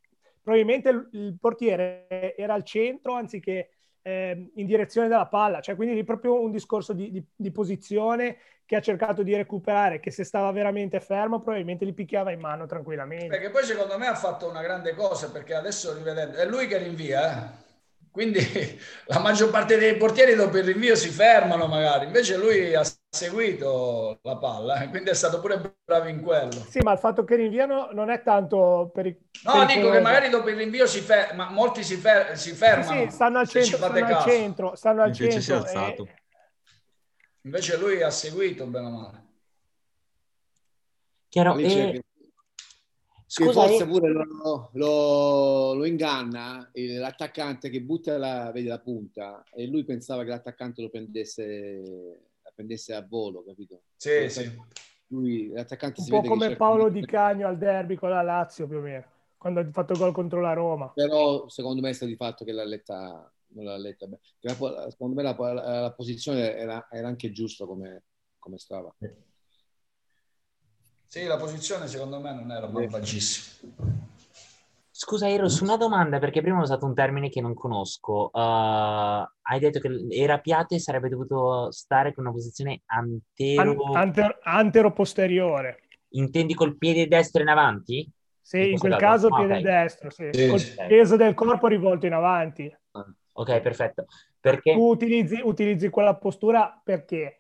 Probabilmente 0.43 0.89
il, 1.13 1.37
portiere 1.41 2.07
era 2.37 2.55
al 2.55 2.65
centro 2.65 3.15
anziché 3.15 3.71
eh, 4.03 4.51
in 4.55 4.67
direzione 4.67 5.09
della 5.09 5.27
palla, 5.27 5.61
cioè 5.61 5.77
quindi 5.77 5.99
è 5.99 6.05
proprio 6.05 6.41
un 6.41 6.51
discorso 6.51 6.93
di, 6.93 7.11
di, 7.11 7.25
di, 7.37 7.51
posizione 7.51 8.39
che 8.65 8.77
ha 8.77 8.81
cercato 8.81 9.23
di 9.23 9.35
recuperare, 9.35 10.01
che 10.01 10.11
se 10.11 10.25
stava 10.25 10.51
veramente 10.53 11.01
fermo 11.01 11.41
probabilmente 11.41 11.85
li 11.85 11.93
picchiava 11.93 12.31
in 12.31 12.41
mano 12.41 12.67
tranquillamente. 12.67 13.27
Perché 13.27 13.51
poi 13.51 13.65
secondo 13.65 13.99
me 13.99 14.07
ha 14.07 14.15
fatto 14.15 14.49
una 14.49 14.63
grande 14.63 14.95
cosa, 14.95 15.31
perché 15.31 15.55
adesso 15.55 15.93
rivedendo, 15.95 16.37
è 16.37 16.47
lui 16.47 16.67
che 16.67 16.79
rinvia, 16.79 17.31
eh? 17.33 17.69
Quindi 18.11 18.41
la 19.07 19.19
maggior 19.19 19.51
parte 19.51 19.77
dei 19.77 19.97
portieri 19.97 20.35
dopo 20.35 20.57
il 20.59 20.65
rinvio 20.65 20.95
si 20.97 21.11
fermano 21.11 21.67
magari, 21.67 22.07
invece 22.07 22.37
lui 22.37 22.75
ha 22.75 22.85
seguito 23.11 24.21
la 24.23 24.37
palla, 24.37 24.83
eh, 24.83 24.89
quindi 24.91 25.11
è 25.11 25.15
stato 25.15 25.41
pure 25.41 25.77
bravo 25.85 26.09
in 26.09 26.23
quello. 26.23 26.53
Sì, 26.69 26.79
ma 26.81 26.93
il 26.93 26.99
fatto 26.99 27.25
che 27.25 27.35
rinviano 27.35 27.91
non 27.93 28.09
è 28.09 28.23
tanto 28.23 28.91
per 28.95 29.07
i... 29.07 29.19
No, 29.45 29.67
dico 29.67 29.91
che 29.91 30.01
magari 30.01 30.29
dopo 30.29 30.49
il 30.49 30.57
rinvio 30.57 30.87
si 30.87 31.01
ferma, 31.01 31.51
molti 31.51 31.83
si, 31.83 31.97
fer- 31.97 32.33
si 32.35 32.53
fermano. 32.53 33.01
Sì, 33.01 33.09
sì, 33.09 33.15
stanno 33.15 33.39
al 33.39 33.49
centro, 33.49 33.77
stanno 33.77 34.07
al 34.07 34.23
centro, 34.23 34.75
stanno 34.77 35.03
al 35.03 35.09
invece 35.09 35.41
centro. 35.41 35.67
Si 35.67 35.75
è 35.75 35.79
alzato. 35.79 36.07
E... 36.07 36.15
Invece 37.43 37.77
lui 37.79 38.03
ha 38.03 38.11
seguito 38.11 38.67
bene 38.67 38.87
o 38.87 38.91
male. 38.91 39.29
Chiaro, 41.29 41.57
e... 41.57 42.03
Scusa, 43.27 43.53
forse 43.53 43.85
io... 43.85 43.87
pure 43.87 44.11
lo, 44.11 44.71
lo, 44.73 45.75
lo, 45.75 45.85
inganna 45.85 46.69
l'attaccante 46.75 47.71
che 47.71 47.81
butta 47.81 48.19
la, 48.19 48.51
vedi, 48.51 48.67
la 48.67 48.81
punta 48.81 49.45
e 49.53 49.69
lui 49.69 49.85
pensava 49.85 50.25
che 50.25 50.31
l'attaccante 50.31 50.83
lo 50.83 50.91
prendesse, 50.91 52.30
prendesse 52.61 52.95
a 52.95 53.05
volo, 53.07 53.43
capito? 53.45 53.83
Sì, 53.97 54.29
sì. 54.29 54.51
Lui, 55.09 55.49
l'attaccante 55.49 56.01
Un 56.01 56.05
si 56.05 56.11
po' 56.11 56.23
come 56.23 56.55
Paolo 56.55 56.89
Di 56.89 57.05
Cagno 57.05 57.49
al 57.49 57.59
derby 57.59 57.97
con 57.97 58.11
la 58.11 58.23
Lazio 58.23 58.69
più 58.69 58.77
o 58.77 58.81
meno, 58.81 59.05
quando 59.39 59.61
ha 59.61 59.69
fatto 59.73 59.93
il 59.93 59.99
gol 59.99 60.13
contro 60.13 60.41
la 60.41 60.53
Roma. 60.53 60.93
Però 60.95 61.49
secondo 61.49 61.81
me 61.81 61.91
è 61.91 61.93
stato 61.93 62.11
di 62.11 62.17
fatto 62.17 62.45
che 62.45 62.53
l'ha 62.53 62.65
letta, 62.65 63.33
non 63.49 63.65
l'ha 63.65 63.77
letta 63.77 64.07
bene. 64.07 64.21
Secondo 64.91 65.15
me 65.15 65.23
la, 65.23 65.35
la, 65.37 65.81
la 65.81 65.93
posizione 65.93 66.55
era, 66.55 66.87
era, 66.91 67.09
anche 67.09 67.33
giusta 67.33 67.67
come, 67.67 68.05
come 68.39 68.59
stava. 68.59 68.95
Sì, 71.07 71.25
la 71.25 71.39
posizione 71.39 71.89
secondo 71.89 72.21
me 72.21 72.33
non 72.33 72.53
era 72.53 72.69
malvagissima. 72.69 74.09
Scusa 75.03 75.31
Eros, 75.31 75.61
una 75.61 75.79
domanda 75.79 76.19
perché 76.19 76.43
prima 76.43 76.59
ho 76.59 76.63
usato 76.63 76.85
un 76.85 76.93
termine 76.93 77.31
che 77.31 77.41
non 77.41 77.55
conosco. 77.55 78.29
Uh, 78.35 78.39
hai 78.39 79.59
detto 79.59 79.81
che 79.81 79.89
era 80.11 80.41
Piate 80.41 80.79
sarebbe 80.79 81.09
dovuto 81.09 81.71
stare 81.73 82.13
con 82.13 82.25
una 82.25 82.35
posizione 82.35 82.83
antero... 82.85 83.83
An- 83.95 83.97
antero, 83.97 84.39
antero 84.43 84.93
posteriore. 84.93 85.85
Intendi 86.11 86.53
col 86.53 86.77
piede 86.77 87.09
destro 87.09 87.41
in 87.41 87.49
avanti? 87.49 88.07
Sì, 88.43 88.59
in, 88.59 88.73
in 88.73 88.79
quel 88.79 88.97
caso 88.97 89.29
ah, 89.29 89.39
piede 89.39 89.61
okay. 89.61 89.63
destro, 89.63 90.11
sì. 90.11 90.29
sì. 90.33 90.49
Col 90.49 90.87
peso 90.87 91.17
del 91.17 91.33
corpo 91.33 91.67
rivolto 91.67 92.05
in 92.05 92.13
avanti. 92.13 92.71
Ok, 93.33 93.61
perfetto. 93.61 94.05
Perché... 94.39 94.75
Tu 94.75 94.83
utilizzi, 94.87 95.41
utilizzi 95.43 95.89
quella 95.89 96.15
postura 96.17 96.79
perché, 96.85 97.39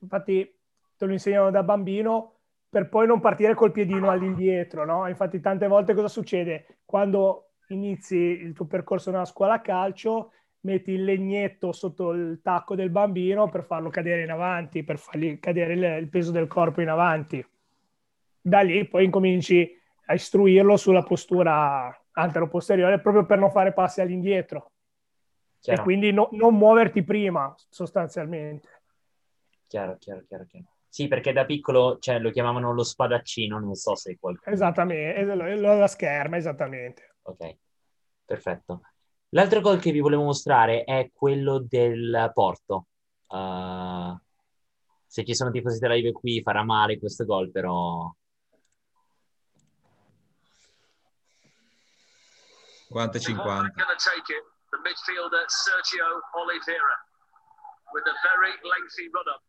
infatti, 0.00 0.58
te 0.96 1.06
lo 1.06 1.12
insegnano 1.12 1.52
da 1.52 1.62
bambino 1.62 2.35
per 2.68 2.88
poi 2.88 3.06
non 3.06 3.20
partire 3.20 3.54
col 3.54 3.72
piedino 3.72 4.10
all'indietro, 4.10 4.84
no? 4.84 5.08
Infatti 5.08 5.40
tante 5.40 5.66
volte 5.66 5.94
cosa 5.94 6.08
succede? 6.08 6.80
Quando 6.84 7.52
inizi 7.68 8.16
il 8.16 8.52
tuo 8.52 8.66
percorso 8.66 9.10
nella 9.10 9.24
scuola 9.24 9.60
calcio, 9.60 10.32
metti 10.60 10.92
il 10.92 11.04
legnetto 11.04 11.72
sotto 11.72 12.12
il 12.12 12.40
tacco 12.42 12.74
del 12.74 12.90
bambino 12.90 13.48
per 13.48 13.64
farlo 13.64 13.88
cadere 13.88 14.22
in 14.22 14.30
avanti, 14.30 14.82
per 14.82 14.98
fargli 14.98 15.38
cadere 15.38 15.72
il, 15.74 16.02
il 16.02 16.08
peso 16.08 16.32
del 16.32 16.48
corpo 16.48 16.80
in 16.80 16.88
avanti. 16.88 17.44
Da 18.40 18.60
lì 18.60 18.86
poi 18.86 19.04
incominci 19.04 19.72
a 20.06 20.14
istruirlo 20.14 20.76
sulla 20.76 21.02
postura 21.02 21.96
antero-posteriore 22.12 23.00
proprio 23.00 23.24
per 23.24 23.38
non 23.38 23.50
fare 23.50 23.72
passi 23.72 24.00
all'indietro. 24.00 24.72
Chiaro. 25.60 25.80
E 25.80 25.84
quindi 25.84 26.12
no, 26.12 26.28
non 26.32 26.54
muoverti 26.54 27.02
prima, 27.02 27.54
sostanzialmente. 27.68 28.68
Chiaro, 29.66 29.96
chiaro, 29.98 30.22
chiaro, 30.26 30.44
chiaro. 30.44 30.75
Sì, 30.96 31.08
perché 31.08 31.34
da 31.34 31.44
piccolo 31.44 31.98
cioè, 31.98 32.18
lo 32.18 32.30
chiamavano 32.30 32.72
lo 32.72 32.82
spadaccino, 32.82 33.58
non 33.58 33.74
so 33.74 33.94
se 33.96 34.16
qualcuno... 34.18 34.54
Esattamente, 34.54 35.34
la 35.34 35.86
scherma, 35.88 36.38
esattamente. 36.38 37.16
Ok, 37.20 37.56
perfetto. 38.24 38.80
L'altro 39.34 39.60
gol 39.60 39.78
che 39.78 39.90
vi 39.92 40.00
volevo 40.00 40.22
mostrare 40.22 40.84
è 40.84 41.10
quello 41.12 41.58
del 41.58 42.30
Porto. 42.32 42.86
Uh, 43.26 44.18
se 45.06 45.22
ci 45.26 45.34
sono 45.34 45.50
tifosi 45.50 45.78
della 45.80 45.96
Juve 45.96 46.12
qui 46.12 46.40
farà 46.40 46.64
male 46.64 46.98
questo 46.98 47.26
gol, 47.26 47.50
però 47.50 48.10
50 52.88 53.18
50. 53.18 53.84
The 54.70 54.78
midfielder 54.82 55.44
Sergio 55.48 56.22
Oliveira 56.36 56.96
with 57.92 58.04
a 58.06 58.16
very 58.22 58.56
lengthy 58.64 59.10
run 59.12 59.28
up. 59.28 59.42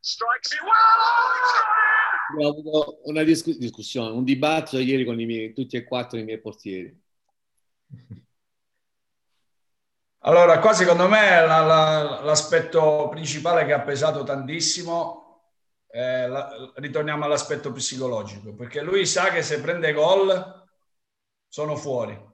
Strikes 0.00 0.52
it 0.52 0.62
well! 0.62 0.72
Abbiamo 2.30 2.50
avuto 2.50 3.00
una 3.04 3.22
discuss- 3.22 3.58
discussione, 3.58 4.10
un 4.10 4.24
dibattito 4.24 4.78
ieri 4.78 5.04
con 5.04 5.18
i 5.18 5.24
miei, 5.24 5.52
tutti 5.52 5.76
e 5.76 5.84
quattro 5.84 6.18
i 6.18 6.24
miei 6.24 6.40
portieri. 6.40 7.02
Allora, 10.22 10.58
qua 10.58 10.72
secondo 10.74 11.08
me 11.08 11.40
la, 11.46 11.60
la, 11.60 12.20
l'aspetto 12.22 13.08
principale 13.08 13.64
che 13.64 13.72
ha 13.72 13.80
pesato 13.80 14.24
tantissimo, 14.24 15.42
eh, 15.90 16.28
la, 16.28 16.72
ritorniamo 16.74 17.24
all'aspetto 17.24 17.72
psicologico, 17.72 18.54
perché 18.54 18.82
lui 18.82 19.06
sa 19.06 19.30
che 19.30 19.42
se 19.42 19.60
prende 19.60 19.92
gol 19.92 20.66
sono 21.48 21.76
fuori. 21.76 22.27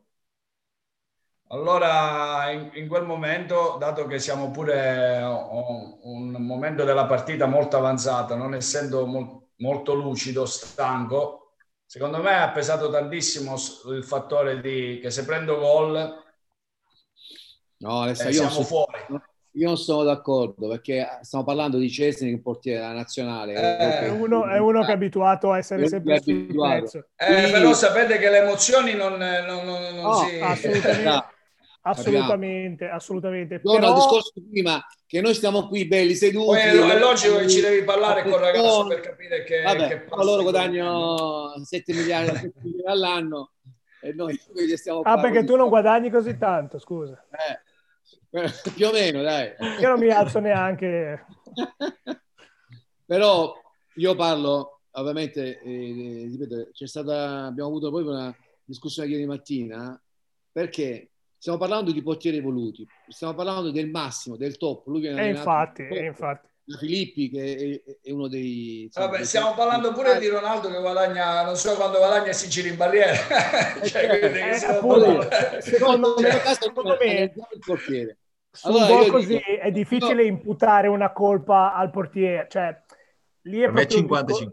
Allora, 1.48 2.50
in, 2.50 2.70
in, 2.74 2.88
quel 2.88 3.04
momento, 3.04 3.76
dato 3.78 4.06
che 4.06 4.18
siamo 4.18 4.50
pure 4.50 5.22
un, 5.22 5.98
un 6.02 6.30
momento 6.40 6.84
della 6.84 7.06
partita 7.06 7.46
molto 7.46 7.76
avanzata, 7.76 8.34
non 8.34 8.54
essendo 8.54 9.06
mo, 9.06 9.48
molto 9.56 9.94
lucido, 9.94 10.46
stanco, 10.46 11.52
secondo 11.86 12.20
me 12.20 12.34
ha 12.34 12.50
pesato 12.50 12.90
tantissimo 12.90 13.54
il 13.94 14.04
fattore 14.04 14.60
di 14.60 14.98
che 15.00 15.10
se 15.10 15.24
prendo 15.24 15.58
gol 15.58 16.22
no, 17.76 18.00
adesso 18.00 18.24
eh, 18.24 18.32
io 18.32 18.48
siamo 18.48 18.62
fuori. 18.62 18.92
Io 19.56 19.68
non 19.68 19.76
sono 19.76 20.02
d'accordo 20.02 20.66
perché 20.66 21.06
stiamo 21.20 21.44
parlando 21.44 21.78
di 21.78 21.88
Cesni 21.88 22.30
che 22.30 22.40
portiere 22.40 22.80
della 22.80 22.92
nazionale. 22.92 23.52
Eh, 23.52 23.98
è, 24.00 24.08
uno, 24.08 24.48
è, 24.48 24.58
uno, 24.58 24.80
che 24.82 24.90
è 24.90 24.94
abituato 24.94 25.52
a 25.52 25.58
essere 25.58 25.86
sempre 25.86 26.20
sul 26.20 26.46
pezzo. 26.46 27.06
Eh, 27.14 27.50
però 27.52 27.72
sapete 27.72 28.18
che 28.18 28.30
le 28.30 28.38
emozioni 28.38 28.94
non, 28.94 29.12
non, 29.12 29.64
non, 29.64 29.94
non 29.94 30.02
no, 30.02 30.14
si... 30.14 30.40
Assolutamente. 30.40 31.32
Assolutamente, 31.86 32.88
assolutamente. 32.88 33.60
No, 33.62 33.74
Però... 33.74 33.88
il 33.88 33.94
discorso 33.94 34.32
prima, 34.50 34.82
che 35.06 35.20
noi 35.20 35.34
stiamo 35.34 35.68
qui 35.68 35.86
belli 35.86 36.14
seduti. 36.14 36.46
Poi 36.46 36.58
è 36.58 36.98
logico 36.98 37.36
che 37.36 37.48
ci 37.48 37.60
devi 37.60 37.84
parlare 37.84 38.22
con 38.22 38.32
il 38.32 38.38
ragazzo 38.38 38.86
per 38.86 39.00
capire 39.00 39.44
che, 39.44 39.62
Vabbè, 39.62 39.88
che 39.88 40.06
loro 40.08 40.42
guadagnano 40.42 41.62
7 41.62 41.92
miliardi, 41.92 42.36
7 42.38 42.52
miliardi 42.62 42.82
all'anno 42.86 43.52
e 44.00 44.12
noi 44.14 44.38
stiamo 44.76 45.00
Ah, 45.02 45.20
perché 45.20 45.44
tu 45.44 45.56
non 45.56 45.68
guadagni 45.68 46.08
così 46.10 46.38
tanto, 46.38 46.78
scusa. 46.78 47.22
Eh, 47.30 47.60
più 48.74 48.88
o 48.88 48.92
meno, 48.92 49.22
dai. 49.22 49.52
Io 49.80 49.88
non 49.88 49.98
mi 49.98 50.10
alzo 50.10 50.40
neanche. 50.40 51.26
Però 53.04 53.54
io 53.96 54.14
parlo, 54.14 54.80
ovviamente, 54.92 55.60
eh, 55.60 56.28
ripeto, 56.30 56.70
c'è 56.72 56.86
stata, 56.86 57.44
abbiamo 57.44 57.68
avuto 57.68 57.90
poi 57.90 58.04
una 58.04 58.34
discussione 58.64 59.10
ieri 59.10 59.26
mattina, 59.26 60.00
perché 60.50 61.10
stiamo 61.44 61.58
parlando 61.58 61.92
di 61.92 62.00
portieri 62.00 62.38
evoluti, 62.38 62.88
stiamo 63.06 63.34
parlando 63.34 63.70
del 63.70 63.90
massimo, 63.90 64.34
del 64.34 64.56
top. 64.56 64.86
Lui 64.86 65.00
viene 65.00 65.26
e 65.26 65.28
infatti, 65.28 65.82
e 65.82 66.06
infatti. 66.06 66.48
Filippi 66.78 67.28
che 67.28 67.82
è, 67.84 68.08
è 68.08 68.10
uno 68.12 68.28
dei... 68.28 68.84
Insomma, 68.84 69.08
Vabbè, 69.08 69.24
stiamo 69.24 69.48
top. 69.48 69.56
parlando 69.58 69.92
pure 69.92 70.18
di 70.18 70.28
Ronaldo 70.28 70.70
che 70.70 70.80
guadagna, 70.80 71.44
non 71.44 71.54
so 71.56 71.74
quando 71.74 71.98
guadagna 71.98 72.32
si 72.32 72.48
gira 72.48 72.68
in 72.68 72.76
barriera. 72.78 73.12
cioè, 73.84 74.52
eh, 74.52 74.54
secondo, 74.54 75.28
secondo 75.60 76.14
me, 76.18 76.30
secondo 76.58 76.96
me 76.98 77.20
il 77.34 77.62
portiere. 77.62 78.16
Su 78.50 78.68
allora, 78.68 78.86
un 78.86 78.98
gol 79.00 79.10
così 79.10 79.36
dico, 79.36 79.60
è 79.60 79.70
difficile 79.70 80.14
no. 80.14 80.22
imputare 80.22 80.88
una 80.88 81.12
colpa 81.12 81.74
al 81.74 81.90
portiere. 81.90 82.46
Cioè, 82.48 82.74
lì 83.42 83.60
è 83.60 83.70
per 83.70 83.86
50-50. 83.86 84.48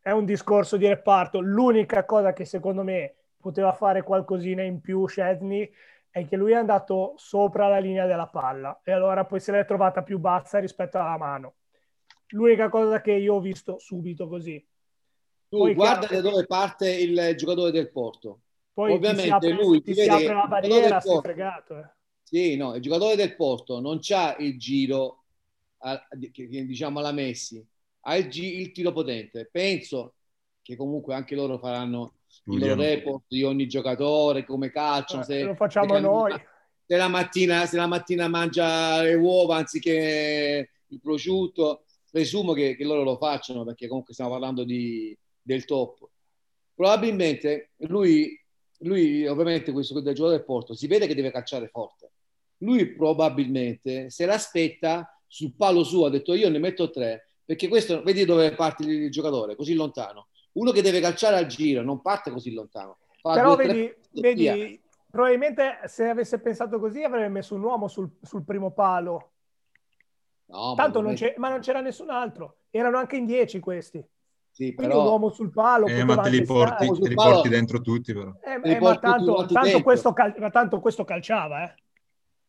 È 0.00 0.10
un 0.10 0.24
discorso 0.24 0.76
di 0.76 0.88
reparto. 0.88 1.38
L'unica 1.38 2.04
cosa 2.04 2.32
che 2.32 2.44
secondo 2.44 2.82
me 2.82 3.14
poteva 3.40 3.72
fare 3.72 4.02
qualcosina 4.02 4.64
in 4.64 4.80
più 4.80 5.06
Scesni 5.06 5.70
è 6.16 6.26
che 6.26 6.36
lui 6.36 6.52
è 6.52 6.54
andato 6.54 7.12
sopra 7.18 7.68
la 7.68 7.78
linea 7.78 8.06
della 8.06 8.26
palla 8.26 8.80
e 8.82 8.90
allora 8.90 9.26
poi 9.26 9.38
se 9.38 9.52
l'è 9.52 9.66
trovata 9.66 10.02
più 10.02 10.18
bassa 10.18 10.58
rispetto 10.58 10.96
alla 10.96 11.18
mano. 11.18 11.56
L'unica 12.28 12.70
cosa 12.70 13.02
che 13.02 13.12
io 13.12 13.34
ho 13.34 13.40
visto 13.40 13.78
subito 13.78 14.26
così. 14.26 14.66
Tu 15.46 15.58
poi 15.58 15.74
guarda 15.74 16.06
da 16.06 16.22
dove 16.22 16.46
parte 16.46 16.90
il 16.90 17.34
giocatore 17.36 17.70
del 17.70 17.90
Porto. 17.90 18.40
Poi 18.72 18.92
Ovviamente 18.92 19.30
apre, 19.30 19.50
lui 19.50 19.82
ti, 19.82 19.92
si 19.92 20.08
apre 20.08 20.32
la 20.32 20.46
barriera, 20.46 21.00
si 21.00 21.14
è 21.14 21.20
fregato. 21.20 21.78
Eh. 21.78 21.90
Sì, 22.22 22.56
no, 22.56 22.74
il 22.74 22.80
giocatore 22.80 23.14
del 23.14 23.36
Porto 23.36 23.78
non 23.78 23.98
c'ha 24.00 24.36
il 24.38 24.58
giro, 24.58 25.24
che, 26.32 26.46
diciamo 26.48 27.00
alla 27.00 27.12
Messi, 27.12 27.62
ha 28.00 28.16
il, 28.16 28.34
il 28.34 28.72
tiro 28.72 28.92
potente. 28.92 29.50
Penso 29.52 30.14
che 30.62 30.76
comunque 30.76 31.14
anche 31.14 31.34
loro 31.34 31.58
faranno 31.58 32.14
il 32.44 32.58
loro 32.58 32.74
report 32.74 33.24
di 33.28 33.42
ogni 33.42 33.66
giocatore, 33.66 34.44
come 34.44 34.70
calciano. 34.70 35.22
Eh, 35.22 35.24
se, 35.24 35.42
lo 35.42 35.54
facciamo 35.54 35.94
se 35.94 36.00
noi. 36.00 36.32
Se 36.84 36.96
la, 36.96 37.08
mattina, 37.08 37.66
se 37.66 37.76
la 37.76 37.86
mattina 37.86 38.28
mangia 38.28 39.02
le 39.02 39.14
uova 39.14 39.56
anziché 39.56 40.70
il 40.86 41.00
prosciutto, 41.00 41.84
presumo 42.10 42.52
che, 42.52 42.76
che 42.76 42.84
loro 42.84 43.02
lo 43.02 43.16
facciano 43.16 43.64
perché 43.64 43.88
comunque 43.88 44.12
stiamo 44.12 44.30
parlando 44.30 44.64
di, 44.64 45.16
del 45.42 45.64
top. 45.64 46.08
Probabilmente 46.74 47.72
lui, 47.78 48.38
lui, 48.80 49.26
ovviamente, 49.26 49.72
questo 49.72 49.94
del 49.94 50.14
giocatore 50.14 50.36
del 50.36 50.44
Porto, 50.44 50.74
si 50.74 50.86
vede 50.86 51.06
che 51.06 51.14
deve 51.14 51.32
calciare 51.32 51.68
forte. 51.68 52.12
Lui 52.58 52.94
probabilmente 52.94 54.08
se 54.10 54.24
l'aspetta 54.24 55.10
sul 55.26 55.54
palo 55.56 55.82
suo, 55.82 56.06
ha 56.06 56.10
detto 56.10 56.34
io 56.34 56.48
ne 56.48 56.58
metto 56.58 56.90
tre, 56.90 57.30
perché 57.44 57.68
questo, 57.68 58.02
vedi 58.02 58.24
dove 58.24 58.54
parte 58.54 58.84
il 58.84 59.10
giocatore, 59.10 59.56
così 59.56 59.74
lontano 59.74 60.28
uno 60.56 60.70
che 60.72 60.82
deve 60.82 61.00
calciare 61.00 61.36
al 61.36 61.46
giro 61.46 61.82
non 61.82 62.00
parte 62.00 62.30
così 62.30 62.52
lontano. 62.52 62.98
Però 63.22 63.54
due, 63.54 63.66
vedi, 63.66 63.94
vedi 64.12 64.80
probabilmente 65.10 65.80
se 65.86 66.08
avesse 66.08 66.38
pensato 66.40 66.78
così 66.78 67.02
avrebbe 67.02 67.28
messo 67.28 67.54
un 67.54 67.62
uomo 67.62 67.88
sul, 67.88 68.10
sul 68.22 68.44
primo 68.44 68.72
palo. 68.72 69.32
No, 70.46 70.74
Tanto 70.74 71.00
ma 71.00 71.08
non, 71.08 71.16
è... 71.18 71.34
ma 71.38 71.48
non 71.48 71.60
c'era 71.60 71.80
nessun 71.80 72.10
altro. 72.10 72.58
Erano 72.70 72.98
anche 72.98 73.16
in 73.16 73.26
dieci 73.26 73.58
questi. 73.58 74.04
Sì, 74.50 74.74
però... 74.74 75.00
un 75.00 75.06
uomo 75.06 75.30
sul 75.30 75.50
palo. 75.50 75.86
Eh, 75.86 76.04
ma 76.04 76.16
te 76.18 76.30
li, 76.30 76.42
porti, 76.42 76.86
te 76.86 77.08
li 77.08 77.14
porti, 77.14 77.48
dentro 77.48 77.80
tutti, 77.80 78.14
però. 78.14 78.32
Eh, 78.40 78.72
eh, 78.72 78.80
ma, 78.80 78.96
tanto, 78.98 79.44
tanto, 79.46 79.82
questo 79.82 80.12
cal- 80.12 80.34
ma 80.38 80.50
tanto, 80.50 80.80
questo 80.80 81.04
calciava, 81.04 81.64
eh. 81.64 81.74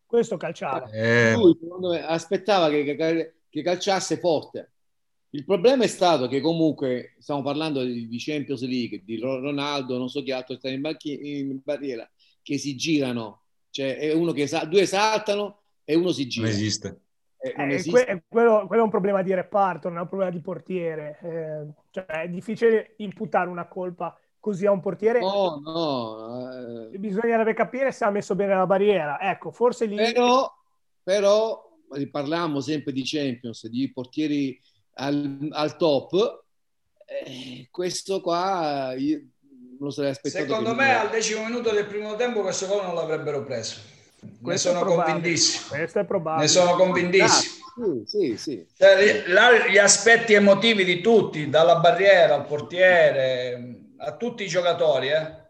Questo 0.06 0.38
calciava. 0.38 0.90
Eh. 0.90 1.34
Lui, 1.34 1.58
me, 1.80 2.06
aspettava 2.06 2.70
che, 2.70 2.96
che, 2.96 3.36
che 3.50 3.62
calciasse 3.62 4.20
forte. 4.20 4.72
Il 5.32 5.44
problema 5.44 5.84
è 5.84 5.88
stato 5.88 6.28
che 6.28 6.40
comunque 6.40 7.16
stiamo 7.20 7.42
parlando 7.42 7.84
di, 7.84 8.08
di 8.08 8.18
Champions 8.18 8.62
League, 8.66 9.04
di 9.04 9.20
Ronaldo, 9.20 9.98
non 9.98 10.10
so 10.10 10.24
chi 10.24 10.32
altro 10.32 10.56
sta 10.56 10.70
in, 10.70 10.82
barchi, 10.82 11.40
in 11.40 11.60
barriera, 11.64 12.10
che 12.42 12.58
si 12.58 12.76
girano. 12.76 13.42
Cioè, 13.70 13.98
è 13.98 14.14
uno 14.14 14.32
che 14.32 14.48
sa, 14.48 14.64
due 14.66 14.86
saltano 14.86 15.62
e 15.84 15.96
uno 15.96 16.12
si 16.12 16.28
gira. 16.28 16.48
Non 16.48 16.56
esiste. 16.56 17.02
Eh, 17.40 17.54
non 17.58 17.70
eh, 17.70 17.74
esiste. 17.76 18.06
Que- 18.06 18.24
quello, 18.28 18.66
quello, 18.68 18.82
è 18.82 18.86
un 18.86 18.92
problema 18.92 19.22
di 19.22 19.34
reparto, 19.34 19.90
non 19.90 19.98
è 19.98 20.02
un 20.02 20.08
problema 20.08 20.32
di 20.32 20.40
portiere. 20.40 21.20
Eh, 21.22 21.74
cioè, 21.92 22.06
è 22.06 22.30
difficile 22.30 22.94
imputare 22.98 23.50
una 23.50 23.68
colpa 23.68 24.18
così 24.40 24.66
a 24.66 24.72
un 24.72 24.80
portiere. 24.80 25.20
No, 25.20 25.62
no. 25.64 26.90
Eh... 26.94 26.98
Bisognerebbe 26.98 27.54
capire 27.54 27.92
se 27.92 28.06
ha 28.06 28.10
messo 28.10 28.34
bene 28.34 28.56
la 28.56 28.66
barriera. 28.66 29.20
Ecco, 29.20 29.52
forse 29.52 29.86
lì... 29.86 29.96
Però, 29.96 30.50
però 31.04 31.68
parliamo 32.10 32.62
sempre 32.62 32.94
di 32.94 33.02
Champions, 33.04 33.68
di 33.68 33.92
portieri 33.92 34.60
al, 34.98 35.48
al 35.52 35.78
top, 35.78 36.44
eh, 37.06 37.68
questo 37.72 38.20
qua 38.22 38.94
io, 38.98 39.22
lo 39.80 39.90
sarei 39.90 40.12
aspettato. 40.12 40.46
Secondo 40.46 40.74
me 40.74 40.96
al 40.96 41.10
decimo 41.10 41.46
minuto 41.46 41.72
del 41.72 41.86
primo 41.86 42.16
tempo 42.16 42.42
questo 42.42 42.68
gol 42.68 42.84
non 42.86 42.96
l'avrebbero 42.96 43.44
preso. 43.44 43.80
Ne 44.40 44.58
sono 44.58 44.84
convintissimo. 44.84 45.68
Questo 45.70 46.00
è 46.00 46.06
probabile. 46.06 46.44
Ne 46.44 46.48
sono 46.50 46.76
convintissimo. 46.76 47.66
Ah, 47.66 48.04
sì, 48.06 48.36
sì, 48.36 48.38
sì. 48.38 48.68
Cioè, 48.76 49.26
gli 49.70 49.78
aspetti 49.78 50.34
emotivi 50.34 50.84
di 50.84 51.02
tutti, 51.02 51.50
dalla 51.50 51.76
barriera 51.76 52.34
al 52.34 52.46
portiere, 52.46 53.76
a 53.98 54.16
tutti 54.16 54.44
i 54.44 54.48
giocatori, 54.48 55.10
eh. 55.10 55.46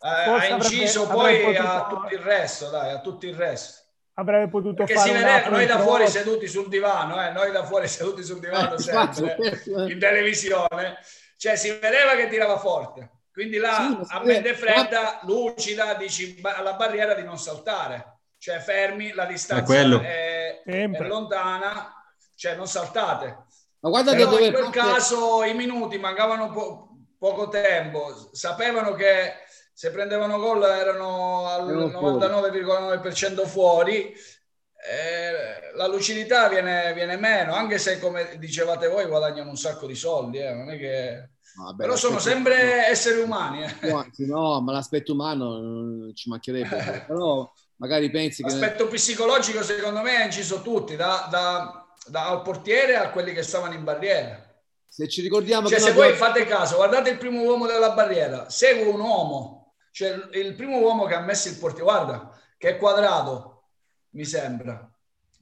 ha 0.00 0.46
inciso 0.46 1.02
avrebbe, 1.02 1.18
poi 1.18 1.56
avrebbe 1.56 1.58
a 1.58 1.86
tutto 1.88 2.14
il 2.14 2.20
resto, 2.20 2.68
dai, 2.68 2.90
a 2.90 3.00
tutto 3.00 3.26
il 3.26 3.34
resto. 3.34 3.79
Avrebbe 4.20 4.50
potuto 4.50 4.84
Perché 4.84 4.94
fare 4.94 5.08
si 5.08 5.14
vedeva, 5.14 5.48
noi 5.48 5.64
da 5.64 5.78
fuori 5.78 6.06
seduti 6.06 6.46
sul 6.46 6.68
divano, 6.68 7.26
eh, 7.26 7.30
noi 7.30 7.50
da 7.52 7.64
fuori 7.64 7.88
seduti 7.88 8.22
sul 8.22 8.38
divano 8.38 8.76
sempre, 8.78 9.62
in 9.88 9.98
televisione, 9.98 10.98
cioè 11.38 11.56
si 11.56 11.70
vedeva 11.70 12.14
che 12.16 12.28
tirava 12.28 12.58
forte. 12.58 13.10
Quindi 13.32 13.56
là 13.56 13.98
sì, 14.02 14.14
a 14.14 14.22
mente 14.22 14.54
fredda, 14.54 15.20
lucida, 15.22 15.94
dici 15.94 16.38
alla 16.42 16.74
barriera 16.74 17.14
di 17.14 17.22
non 17.22 17.38
saltare, 17.38 18.18
cioè 18.36 18.58
fermi, 18.58 19.12
la 19.12 19.24
distanza 19.24 19.74
è, 20.02 20.60
è, 20.62 20.90
è 20.90 21.06
lontana, 21.06 21.94
cioè 22.34 22.56
non 22.56 22.66
saltate. 22.66 23.44
Ma 23.78 23.88
guarda 23.88 24.12
Però 24.12 24.38
in 24.38 24.52
quel 24.52 24.68
caso 24.68 25.44
i 25.44 25.54
minuti 25.54 25.96
mancavano 25.96 26.50
po- 26.50 26.88
poco 27.18 27.48
tempo, 27.48 28.28
sapevano 28.32 28.92
che 28.92 29.32
se 29.80 29.90
prendevano 29.90 30.38
gol 30.38 30.62
erano 30.62 31.46
al 31.46 31.66
99,9% 31.66 33.46
fuori. 33.46 34.12
Eh, 34.12 35.74
la 35.74 35.86
lucidità 35.86 36.50
viene, 36.50 36.92
viene, 36.92 37.16
meno, 37.16 37.54
anche 37.54 37.78
se 37.78 37.98
come 37.98 38.36
dicevate 38.36 38.88
voi 38.88 39.06
guadagnano 39.06 39.48
un 39.48 39.56
sacco 39.56 39.86
di 39.86 39.94
soldi, 39.94 40.36
eh, 40.36 40.52
non 40.52 40.70
è 40.70 40.76
che 40.76 41.30
Vabbè, 41.56 41.82
Però 41.82 41.96
sono 41.96 42.18
sempre 42.18 42.88
esseri 42.88 43.22
umani. 43.22 43.62
Eh. 43.62 44.26
No, 44.26 44.60
ma 44.60 44.72
l'aspetto 44.72 45.14
umano 45.14 46.12
ci 46.12 46.28
mancherebbe. 46.28 47.04
Però 47.08 47.50
magari 47.76 48.10
pensi 48.10 48.42
che... 48.42 48.50
L'aspetto 48.50 48.86
psicologico 48.86 49.62
secondo 49.62 50.02
me 50.02 50.16
ha 50.16 50.24
inciso 50.24 50.60
tutti, 50.60 50.94
da, 50.94 51.26
da, 51.30 51.86
dal 52.06 52.42
portiere 52.42 52.96
a 52.96 53.08
quelli 53.08 53.32
che 53.32 53.42
stavano 53.42 53.72
in 53.72 53.84
barriera. 53.84 54.46
Se 54.86 55.08
ci 55.08 55.22
ricordiamo... 55.22 55.68
Cioè, 55.68 55.78
se 55.78 55.92
voi 55.92 56.12
fate 56.12 56.44
caso, 56.44 56.76
guardate 56.76 57.08
il 57.08 57.16
primo 57.16 57.40
uomo 57.44 57.66
della 57.66 57.92
barriera, 57.92 58.50
segue 58.50 58.84
un 58.84 59.00
uomo, 59.00 59.59
cioè 59.90 60.28
il 60.32 60.54
primo 60.54 60.78
uomo 60.78 61.04
che 61.06 61.14
ha 61.14 61.20
messo 61.20 61.48
il 61.48 61.58
portiere, 61.58 61.84
guarda, 61.84 62.38
che 62.56 62.70
è 62.70 62.76
quadrato, 62.76 63.70
mi 64.10 64.24
sembra. 64.24 64.88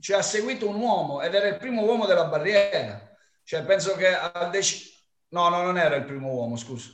Cioè 0.01 0.19
ha 0.19 0.23
seguito 0.23 0.69
un 0.69 0.81
uomo 0.81 1.23
ed 1.23 1.35
era 1.35 1.49
il 1.49 1.57
primo 1.57 1.83
uomo 1.83 2.07
della 2.07 2.27
barriera. 2.27 3.17
Cioè 3.43 3.65
penso 3.65 3.95
che 3.97 4.15
al 4.15 4.51
deciso 4.51 4.97
No, 5.31 5.49
no, 5.51 5.63
non 5.63 5.77
era 5.77 5.97
il 5.97 6.05
primo 6.05 6.33
uomo, 6.33 6.57
scusa. 6.57 6.91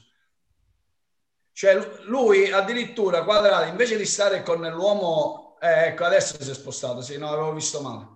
Cioè 1.53 2.03
lui 2.07 2.51
addirittura 2.51 3.23
quadrato, 3.23 3.69
invece 3.69 3.97
di 3.97 4.05
stare 4.05 4.43
con 4.43 4.61
l'uomo, 4.61 5.57
eh, 5.61 5.87
ecco 5.87 6.05
adesso 6.05 6.43
si 6.43 6.51
è 6.51 6.55
spostato, 6.55 7.01
sì, 7.01 7.17
no, 7.17 7.29
avevo 7.29 7.53
visto 7.53 7.81
male. 7.81 8.09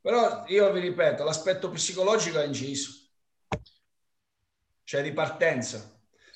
Però 0.00 0.44
io 0.48 0.72
vi 0.72 0.80
ripeto, 0.80 1.22
l'aspetto 1.22 1.70
psicologico 1.70 2.40
è 2.40 2.44
inciso, 2.44 2.90
cioè 4.82 5.02
di 5.02 5.12
partenza. 5.12 5.91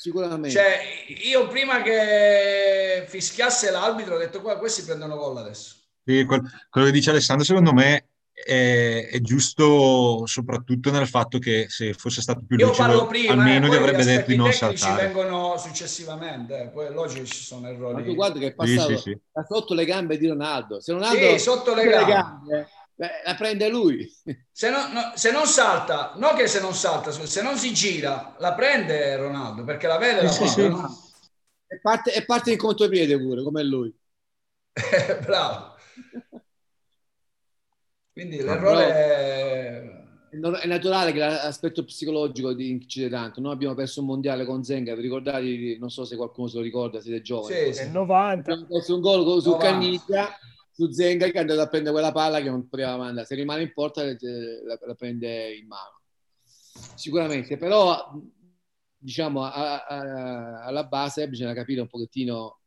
Sicuramente. 0.07 0.51
Cioè, 0.51 0.79
io 1.25 1.49
prima 1.49 1.83
che 1.83 3.05
fischiasse 3.09 3.73
l'arbitro 3.73 4.14
ho 4.14 4.19
detto 4.19 4.40
qua, 4.40 4.57
questi 4.57 4.83
prendono 4.83 5.16
gol 5.16 5.38
adesso. 5.38 5.75
Sì, 6.05 6.25
quello 6.25 6.87
che 6.87 6.92
dice 6.92 7.11
Alessandro 7.11 7.45
secondo 7.45 7.73
me 7.73 8.11
è, 8.33 9.09
è, 9.11 9.21
giusto 9.21 10.25
soprattutto 10.27 10.92
nel 10.92 11.09
fatto 11.09 11.40
che 11.40 11.66
se 11.69 11.92
fosse 11.95 12.21
stato 12.21 12.45
più 12.47 12.57
lucido 12.57 13.07
prima, 13.07 13.33
almeno 13.33 13.66
eh, 13.66 13.71
gli 13.71 13.75
avrebbe 13.75 14.05
detto 14.05 14.31
di 14.31 14.37
non 14.37 14.53
saltare. 14.53 15.07
vengono 15.07 15.57
successivamente, 15.59 16.62
eh, 16.62 16.69
poi 16.69 16.92
logico 16.92 17.25
ci 17.25 17.42
sono 17.42 17.66
errori. 17.66 17.95
Ma 17.95 18.03
tu 18.05 18.14
guarda 18.14 18.38
che 18.38 18.47
è 18.47 18.55
passato 18.55 18.97
sì, 18.97 18.97
sì, 18.97 19.11
sì. 19.11 19.19
sotto 19.49 19.75
le 19.75 19.85
gambe 19.85 20.19
di 20.19 20.29
Ronaldo. 20.29 20.81
Se 20.81 20.92
Ronaldo 20.92 21.31
sì, 21.33 21.38
sotto 21.40 21.75
le 21.75 21.85
gambe, 21.85 22.12
gambe 22.12 22.57
beh, 22.57 22.66
la 22.97 23.35
prende 23.37 23.69
lui. 23.69 24.11
Se, 24.51 24.71
no, 24.71 24.91
no, 24.93 25.13
se, 25.15 25.31
non 25.31 25.47
salta, 25.47 26.15
no 26.17 26.33
che 26.35 26.47
se 26.47 26.61
non 26.61 26.75
salta, 26.75 27.11
se 27.11 27.43
non 27.43 27.57
si 27.57 27.73
gira, 27.75 28.35
la 28.39 28.55
prende 28.55 29.17
Ronaldo 29.17 29.65
perché 29.65 29.87
la 29.87 29.99
vede 29.99 30.23
la 30.23 30.31
sì, 30.31 30.47
sì. 30.49 30.63
E 30.63 31.81
parte, 31.81 32.15
e 32.15 32.25
parte 32.25 32.53
in 32.53 32.59
contropiede 32.59 33.19
pure, 33.19 33.43
come 33.43 33.63
lui. 33.63 33.95
Bravo. 35.25 35.75
Quindi 38.13 38.39
l'errore 38.39 38.87
è... 38.87 40.05
È 40.29 40.67
naturale 40.67 41.13
che 41.13 41.19
l'aspetto 41.19 41.85
psicologico 41.85 42.51
incide 42.51 43.09
tanto. 43.09 43.41
Noi 43.41 43.53
abbiamo 43.53 43.75
perso 43.75 44.01
un 44.01 44.07
mondiale 44.07 44.45
con 44.45 44.65
Zenga, 44.65 44.95
vi 44.95 45.01
ricordate? 45.01 45.77
Non 45.79 45.91
so 45.91 46.05
se 46.05 46.17
qualcuno 46.17 46.49
se 46.49 46.57
lo 46.57 46.63
ricorda, 46.63 47.01
siete 47.01 47.23
giovani. 47.23 47.73
Sì, 47.73 47.85
sì. 47.85 47.91
90. 47.91 48.53
Abbiamo 48.53 48.69
perso 48.69 48.95
un 48.95 49.01
gol 49.01 49.41
su 49.41 49.57
Caniglia, 49.57 50.29
su 50.77 50.91
Zenga 50.91 51.27
che 51.27 51.33
è 51.33 51.39
andato 51.39 51.62
a 51.62 51.69
prendere 51.69 51.95
quella 51.95 52.12
palla 52.12 52.41
che 52.41 52.51
non 52.51 52.69
poteva 52.69 52.99
mandare. 52.99 53.27
Se 53.27 53.35
rimane 53.35 53.62
in 53.62 53.73
porta 53.73 54.05
la, 54.05 54.15
la 54.87 54.95
prende 54.95 55.55
in 55.55 55.67
mano. 55.67 56.03
Sicuramente, 56.95 57.57
però 57.57 58.12
diciamo 58.99 59.45
a, 59.45 59.87
a, 59.87 60.65
alla 60.65 60.85
base 60.85 61.29
bisogna 61.29 61.55
capire 61.55 61.81
un 61.81 61.89
pochettino 61.89 62.61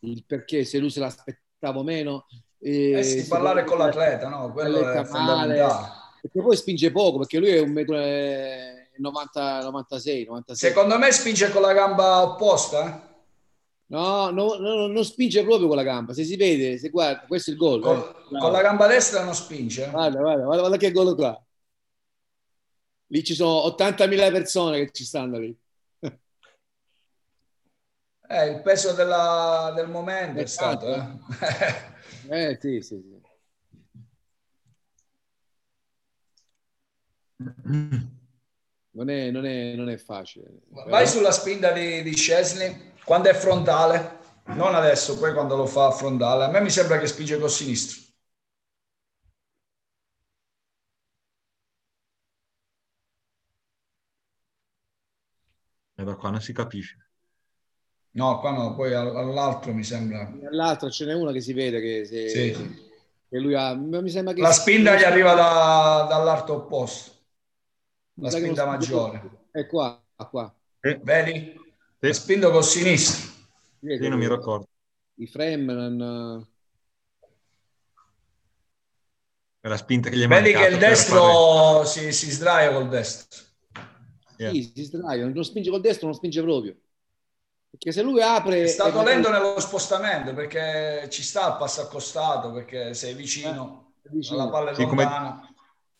il 0.00 0.24
perché, 0.26 0.64
se 0.64 0.78
lui 0.78 0.90
se 0.90 1.00
l'aspettava 1.00 1.82
meno, 1.82 2.26
eh 2.58 3.02
sì, 3.02 3.26
parlare 3.26 3.64
con 3.64 3.78
l'atleta, 3.78 4.28
no? 4.28 4.52
Quello 4.52 4.90
è 4.90 5.04
fondamentale. 5.04 6.04
Perché 6.20 6.42
poi 6.42 6.56
spinge 6.56 6.90
poco, 6.90 7.18
perché 7.18 7.38
lui 7.38 7.48
è 7.50 7.60
un 7.60 7.70
metro 7.70 7.94
90, 7.96 9.60
96, 9.62 10.24
96. 10.24 10.70
Secondo 10.70 10.98
me 10.98 11.10
spinge 11.10 11.50
con 11.50 11.62
la 11.62 11.72
gamba 11.72 12.22
opposta. 12.22 13.05
No, 13.88 14.30
no, 14.30 14.56
no, 14.56 14.86
non 14.88 15.04
spinge 15.04 15.44
proprio 15.44 15.68
con 15.68 15.76
la 15.76 15.84
gamba. 15.84 16.12
Se 16.12 16.24
si 16.24 16.36
vede, 16.36 16.76
se 16.76 16.88
guarda, 16.88 17.24
questo 17.26 17.50
è 17.50 17.52
il 17.52 17.58
gol. 17.58 17.80
Con, 17.80 17.96
eh. 17.96 18.38
con 18.38 18.50
la 18.50 18.60
gamba 18.60 18.88
destra 18.88 19.22
non 19.22 19.34
spinge. 19.34 19.88
Guarda, 19.90 20.18
guarda, 20.18 20.42
guarda, 20.42 20.60
guarda 20.60 20.76
che 20.76 20.90
gol 20.90 21.14
qua. 21.14 21.40
Lì 23.08 23.22
ci 23.22 23.34
sono 23.34 23.64
80.000 23.76 24.32
persone 24.32 24.84
che 24.84 24.90
ci 24.90 25.04
stanno 25.04 25.38
lì. 25.38 25.56
Eh, 28.28 28.48
il 28.48 28.60
peso 28.60 28.92
della, 28.92 29.72
del 29.76 29.88
momento 29.88 30.40
è, 30.40 30.42
è 30.42 30.46
stato. 30.46 30.92
Eh. 30.92 32.50
Eh 32.50 32.58
sì, 32.60 32.80
sì, 32.80 33.00
sì. 33.00 33.20
Non 38.90 39.08
è, 39.08 39.30
non 39.30 39.46
è, 39.46 39.74
non 39.76 39.88
è 39.88 39.96
facile. 39.96 40.62
Vai 40.70 40.86
però... 40.86 41.06
sulla 41.06 41.30
spinta 41.30 41.70
di, 41.70 42.02
di 42.02 42.16
Scesni 42.16 42.94
quando 43.06 43.28
è 43.28 43.34
frontale, 43.34 44.18
non 44.46 44.74
adesso, 44.74 45.16
poi 45.16 45.32
quando 45.32 45.54
lo 45.54 45.66
fa 45.66 45.92
frontale. 45.92 46.42
A 46.42 46.48
me 46.48 46.60
mi 46.60 46.70
sembra 46.70 46.98
che 46.98 47.06
spinge 47.06 47.38
col 47.38 47.48
sinistro. 47.48 48.02
E 55.94 56.02
da 56.02 56.16
qua 56.16 56.30
non 56.30 56.40
si 56.40 56.52
capisce. 56.52 56.96
No, 58.10 58.40
qua 58.40 58.50
no, 58.50 58.74
poi 58.74 58.92
all'altro 58.92 59.72
mi 59.72 59.84
sembra. 59.84 60.28
All'altro 60.50 60.90
ce 60.90 61.04
n'è 61.04 61.14
una 61.14 61.30
che 61.30 61.40
si 61.40 61.52
vede 61.52 61.80
che, 61.80 62.04
se, 62.04 62.28
sì. 62.28 62.88
che 63.28 63.38
lui 63.38 63.54
ha. 63.54 63.72
Mi 63.76 64.10
sembra 64.10 64.34
che 64.34 64.40
la 64.40 64.50
spinta 64.50 64.96
gli 64.96 65.04
arriva 65.04 65.32
da, 65.34 66.06
dall'arto 66.08 66.54
opposto. 66.54 67.12
La 68.14 68.30
spinta 68.30 68.66
maggiore. 68.66 69.46
È 69.52 69.64
qua, 69.66 70.02
qua. 70.28 70.52
Eh. 70.80 70.98
Vedi? 71.02 71.64
Sì. 72.00 72.12
Spinto 72.12 72.50
col 72.50 72.64
sinistro. 72.64 73.32
Io 73.80 74.08
non 74.08 74.18
mi 74.18 74.28
ricordo. 74.28 74.68
I 75.14 75.26
frame 75.26 75.72
non... 75.72 76.46
È 79.60 79.68
la 79.68 79.76
spinta 79.76 80.10
che 80.10 80.16
gli 80.16 80.22
è 80.22 80.28
Vedi 80.28 80.52
che 80.52 80.66
il 80.66 80.78
destro 80.78 81.82
fare... 81.82 81.86
si, 81.86 82.12
si 82.12 82.30
sdraia 82.30 82.72
col 82.72 82.88
destro. 82.88 83.42
Yeah. 84.36 84.50
Sì, 84.52 84.72
si 84.74 84.84
sdraia, 84.84 85.26
non 85.26 85.44
spinge 85.44 85.70
col 85.70 85.80
destro, 85.80 86.06
non 86.06 86.14
spinge 86.14 86.42
proprio. 86.42 86.76
Perché 87.70 87.92
se 87.92 88.02
lui 88.02 88.20
apre... 88.22 88.62
È 88.62 88.66
stato 88.66 89.02
lento 89.02 89.30
nello 89.30 89.58
spostamento 89.58 90.34
perché 90.34 91.08
ci 91.10 91.22
sta 91.22 91.48
il 91.48 91.56
passo 91.58 91.80
accostato, 91.80 92.52
perché 92.52 92.94
sei 92.94 93.14
vicino, 93.14 93.94
eh, 94.02 94.10
vicino. 94.12 94.40
alla 94.40 94.50
palla 94.50 94.74
sì, 94.74 94.84
come, 94.84 95.06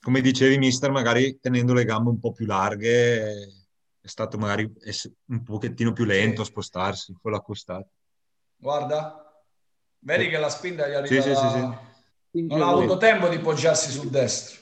come, 0.01 0.21
dicevi 0.21 0.59
mister, 0.59 0.91
magari 0.91 1.39
tenendo 1.41 1.73
le 1.73 1.85
gambe 1.85 2.11
un 2.11 2.21
po' 2.21 2.33
più 2.33 2.47
larghe 2.47 3.56
è 4.07 4.09
stato 4.09 4.39
magari 4.39 4.73
un 5.27 5.43
pochettino 5.43 5.93
più 5.93 6.05
lento 6.05 6.45
sì. 6.45 6.49
a 6.49 6.53
spostarsi, 6.53 7.17
quello 7.21 7.37
accostato. 7.37 7.89
Guarda, 8.57 9.43
vedi 9.99 10.29
che 10.29 10.39
la 10.39 10.49
spinta 10.49 10.89
gli 10.89 10.93
arriva 10.93 11.21
sì, 11.21 11.29
da... 11.29 11.81
sì, 12.31 12.39
sì, 12.39 12.47
Non 12.47 12.63
ha 12.63 12.69
avuto 12.69 12.99
tempo 12.99 13.27
di 13.29 13.41
poggiarsi 13.41 13.91
sul 13.91 14.09
destro, 14.09 14.61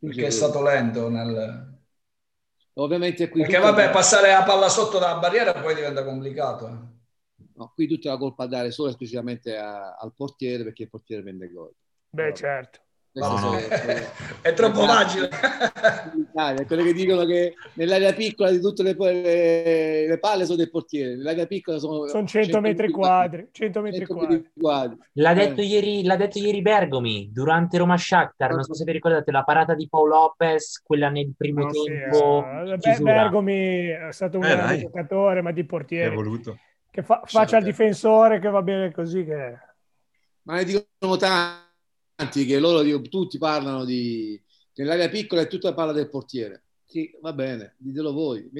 perché 0.00 0.26
è 0.26 0.30
stato 0.30 0.62
lento 0.62 1.10
nel 1.10 1.70
Ovviamente 2.74 3.28
qui... 3.28 3.42
Perché 3.42 3.58
vabbè, 3.58 3.90
passare 3.90 4.32
la 4.32 4.44
palla 4.44 4.70
sotto 4.70 4.98
la 4.98 5.18
barriera 5.18 5.52
poi 5.52 5.74
diventa 5.74 6.02
complicato. 6.02 6.68
Eh. 6.68 7.44
No, 7.56 7.72
qui 7.74 7.86
tutta 7.86 8.08
la 8.08 8.16
colpa 8.16 8.44
a 8.44 8.46
dare 8.46 8.70
solo 8.70 8.88
esclusivamente 8.88 9.58
a, 9.58 9.94
al 9.94 10.14
portiere 10.14 10.64
perché 10.64 10.84
il 10.84 10.88
portiere 10.88 11.20
prende 11.20 11.50
gol. 11.50 11.74
Beh, 12.08 12.32
certo. 12.32 12.80
No. 13.14 13.52
è 14.40 14.54
troppo 14.54 14.86
facile. 14.86 15.28
quelli 16.66 16.84
che 16.84 16.92
dicono 16.94 17.26
che 17.26 17.54
nell'area 17.74 18.14
piccola 18.14 18.50
di 18.50 18.58
tutte 18.58 18.82
le, 18.82 18.96
le, 18.96 20.08
le 20.08 20.18
palle 20.18 20.46
sono 20.46 20.56
del 20.56 20.70
portiere, 20.70 21.16
nell'area 21.16 21.46
piccola 21.46 21.78
sono, 21.78 22.06
sono 22.06 22.26
100, 22.26 22.52
100 22.52 22.60
metri 22.60 22.90
quadri. 22.90 23.48
100 23.52 23.80
metri 23.82 23.98
100 23.98 24.14
quadri. 24.14 24.50
quadri. 24.58 24.98
L'ha, 25.12 25.34
detto 25.34 25.60
eh. 25.60 25.64
ieri, 25.64 26.04
l'ha 26.04 26.16
detto 26.16 26.38
ieri 26.38 26.62
Bergomi 26.62 27.30
durante 27.30 27.76
Roma 27.76 27.98
Shakhtar, 27.98 28.52
non 28.52 28.62
so 28.62 28.72
se 28.72 28.84
vi 28.84 28.92
ricordate 28.92 29.30
la 29.30 29.42
parata 29.42 29.74
di 29.74 29.88
Paolo 29.90 30.14
Lopez, 30.14 30.80
quella 30.82 31.10
nel 31.10 31.34
primo 31.36 31.64
no, 31.64 31.70
tempo. 31.70 32.46
Sì, 32.80 32.88
uh, 32.88 33.02
Bergomi 33.02 33.88
è 33.88 34.12
stato 34.12 34.38
un 34.38 34.44
eh, 34.44 34.48
grande 34.48 34.80
giocatore, 34.80 35.42
ma 35.42 35.52
di 35.52 35.64
portiere. 35.64 36.16
Che 36.90 37.02
fa, 37.02 37.22
faccia 37.24 37.58
il 37.58 37.64
difensore 37.64 38.38
che 38.38 38.48
va 38.48 38.62
bene 38.62 38.90
così. 38.90 39.24
Che... 39.24 39.58
Ma 40.44 40.54
ne 40.54 40.64
dicono 40.64 41.16
tanti 41.16 41.71
che 42.16 42.58
loro 42.58 43.00
tutti 43.02 43.38
parlano 43.38 43.84
di 43.84 44.40
nell'area 44.74 45.08
piccola 45.08 45.42
è 45.42 45.46
tutta 45.46 45.74
parla 45.74 45.92
del 45.92 46.08
portiere. 46.08 46.64
Sì, 46.86 47.10
va 47.20 47.32
bene, 47.32 47.74
ditelo 47.78 48.12
voi. 48.12 48.50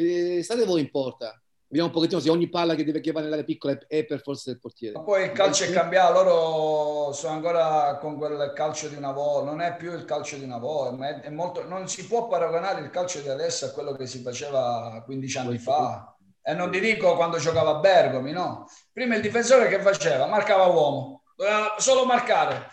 State 0.43 0.65
voi 0.65 0.81
in 0.81 0.91
porta. 0.91 1.37
Vediamo 1.67 1.91
un 1.91 1.97
pochettino 1.97 2.21
se 2.21 2.29
ogni 2.29 2.51
palla 2.51 2.75
che 2.75 2.85
deve 2.85 3.01
che 3.01 3.13
va 3.13 3.23
nell'area 3.23 3.45
piccola 3.45 3.79
è 3.87 4.05
per 4.05 4.21
forza 4.21 4.51
del 4.51 4.61
portiere. 4.61 4.95
Ma 4.95 5.05
poi 5.05 5.25
il 5.25 5.33
calcio 5.33 5.65
è 5.65 5.71
cambiato, 5.71 6.13
loro 6.23 7.13
sono 7.13 7.33
ancora 7.33 7.97
con 7.99 8.19
quel 8.19 8.53
calcio 8.55 8.89
di 8.89 8.95
una 8.95 9.13
volta, 9.13 9.51
non 9.51 9.63
è 9.63 9.77
più 9.77 9.93
il 9.95 10.05
calcio 10.05 10.37
di 10.37 10.45
una 10.45 10.59
volta, 10.59 11.23
è, 11.23 11.31
molto, 11.31 11.67
non 11.67 11.89
si 11.89 12.07
può 12.07 12.29
paragonare 12.29 12.83
il 12.83 12.91
calcio 12.91 13.21
di 13.21 13.31
adesso 13.31 13.65
a 13.65 13.71
quello 13.71 13.93
che 13.93 14.07
si 14.07 14.21
faceva 14.21 15.01
15 15.03 15.39
anni 15.39 15.59
fa. 15.59 16.15
E 16.43 16.53
non 16.53 16.71
ti 16.71 16.81
dico 16.81 17.15
quando 17.17 17.39
giocava 17.39 17.77
a 17.77 17.79
Bergomi, 17.81 18.33
no? 18.33 18.67
Prima 18.93 19.15
il 19.15 19.23
difensore 19.23 19.69
che 19.69 19.81
faceva? 19.81 20.27
Marcava 20.27 20.67
uomo, 20.67 21.23
doveva 21.37 21.77
solo 21.79 22.05
marcare 22.05 22.69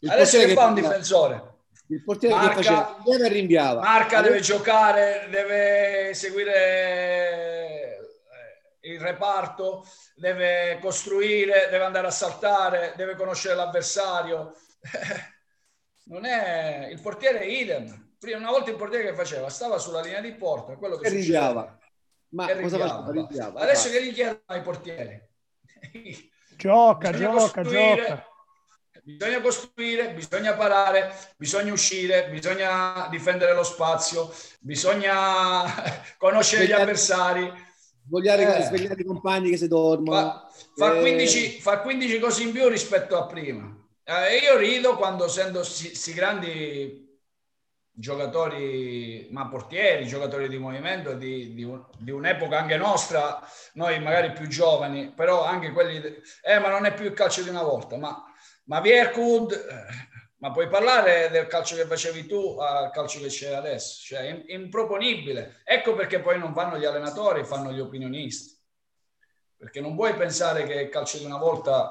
il 0.00 0.10
Adesso 0.10 0.38
che 0.38 0.54
fa 0.54 0.66
un 0.66 0.74
difensore? 0.74 1.48
Il 1.88 2.02
portiere 2.04 2.34
marca, 2.34 2.48
che 2.48 2.62
faceva 2.62 2.96
deve 3.04 3.28
rinviava. 3.28 3.80
Marca, 3.80 4.20
deve 4.20 4.40
giocare, 4.40 5.26
deve 5.28 6.14
seguire 6.14 7.98
eh, 8.82 8.92
il 8.92 9.00
reparto, 9.00 9.84
deve 10.14 10.78
costruire, 10.80 11.68
deve 11.68 11.84
andare 11.84 12.06
a 12.06 12.12
saltare, 12.12 12.94
deve 12.96 13.16
conoscere 13.16 13.54
l'avversario. 13.54 14.54
Non 16.10 16.24
è 16.24 16.88
il 16.90 17.00
portiere 17.00 17.44
idem. 17.46 18.14
Prima 18.18 18.38
una 18.38 18.50
volta 18.50 18.70
il 18.70 18.76
portiere 18.76 19.04
che 19.04 19.14
faceva? 19.14 19.48
Stava 19.48 19.78
sulla 19.78 20.00
linea 20.00 20.20
di 20.20 20.32
porta, 20.32 20.74
quello 20.74 20.96
che, 20.96 21.08
che 21.08 21.14
rinviava. 21.14 21.78
Ma 22.30 22.46
che 22.46 22.54
rinviava. 22.54 23.12
rinviava. 23.12 23.60
Adesso 23.60 23.90
che 23.90 24.04
gli 24.04 24.12
chiedono 24.12 24.40
ai 24.46 24.60
portieri? 24.60 25.28
Gioca, 26.56 27.12
gioca, 27.12 27.62
gioca 27.62 28.29
Bisogna 29.16 29.40
costruire, 29.40 30.12
bisogna 30.12 30.54
parare, 30.54 31.14
bisogna 31.36 31.72
uscire, 31.72 32.28
bisogna 32.30 33.08
difendere 33.10 33.54
lo 33.54 33.62
spazio, 33.62 34.32
bisogna 34.60 35.64
conoscere 36.18 36.64
svegliare, 36.64 36.80
gli 36.80 36.84
avversari. 36.84 37.52
Svegliare, 38.06 38.58
eh. 38.58 38.62
svegliare 38.62 39.00
i 39.00 39.04
compagni 39.04 39.50
che 39.50 39.56
si 39.56 39.68
dormono. 39.68 40.20
Fa, 40.20 40.50
fa, 40.76 40.96
eh. 40.96 41.00
15, 41.00 41.60
fa 41.60 41.80
15 41.80 42.18
cose 42.18 42.42
in 42.42 42.52
più 42.52 42.68
rispetto 42.68 43.16
a 43.16 43.26
prima. 43.26 43.76
Eh, 44.04 44.38
io 44.38 44.56
rido 44.56 44.96
quando 44.96 45.28
sento 45.28 45.58
questi 45.58 46.12
grandi 46.12 47.08
giocatori, 47.92 49.28
ma 49.30 49.46
portieri, 49.48 50.06
giocatori 50.06 50.48
di 50.48 50.58
movimento 50.58 51.12
di, 51.12 51.54
di, 51.54 51.62
un, 51.62 51.84
di, 51.98 52.10
un'epoca 52.10 52.58
anche 52.58 52.76
nostra, 52.76 53.40
noi 53.74 54.00
magari 54.00 54.32
più 54.32 54.48
giovani, 54.48 55.12
però 55.14 55.44
anche 55.44 55.70
quelli, 55.70 56.02
eh, 56.42 56.58
ma 56.58 56.70
non 56.70 56.86
è 56.86 56.94
più 56.94 57.04
il 57.04 57.12
calcio 57.12 57.42
di 57.42 57.50
una 57.50 57.62
volta, 57.62 57.96
ma 57.98 58.24
ma 58.70 58.80
Vierkud, 58.80 59.52
eh, 59.52 60.08
ma 60.38 60.52
puoi 60.52 60.68
parlare 60.68 61.28
del 61.28 61.48
calcio 61.48 61.74
che 61.74 61.86
facevi 61.86 62.26
tu 62.26 62.56
al 62.60 62.92
calcio 62.92 63.20
che 63.20 63.26
c'è 63.26 63.52
adesso? 63.52 64.00
Cioè, 64.04 64.20
è 64.20 64.52
improponibile. 64.54 65.60
Ecco 65.64 65.94
perché 65.94 66.20
poi 66.20 66.38
non 66.38 66.54
fanno 66.54 66.78
gli 66.78 66.84
allenatori, 66.84 67.44
fanno 67.44 67.72
gli 67.72 67.80
opinionisti. 67.80 68.56
Perché 69.56 69.80
non 69.80 69.96
puoi 69.96 70.14
pensare 70.14 70.62
che 70.62 70.74
il 70.74 70.88
calcio 70.88 71.18
di 71.18 71.24
una 71.24 71.36
volta 71.36 71.90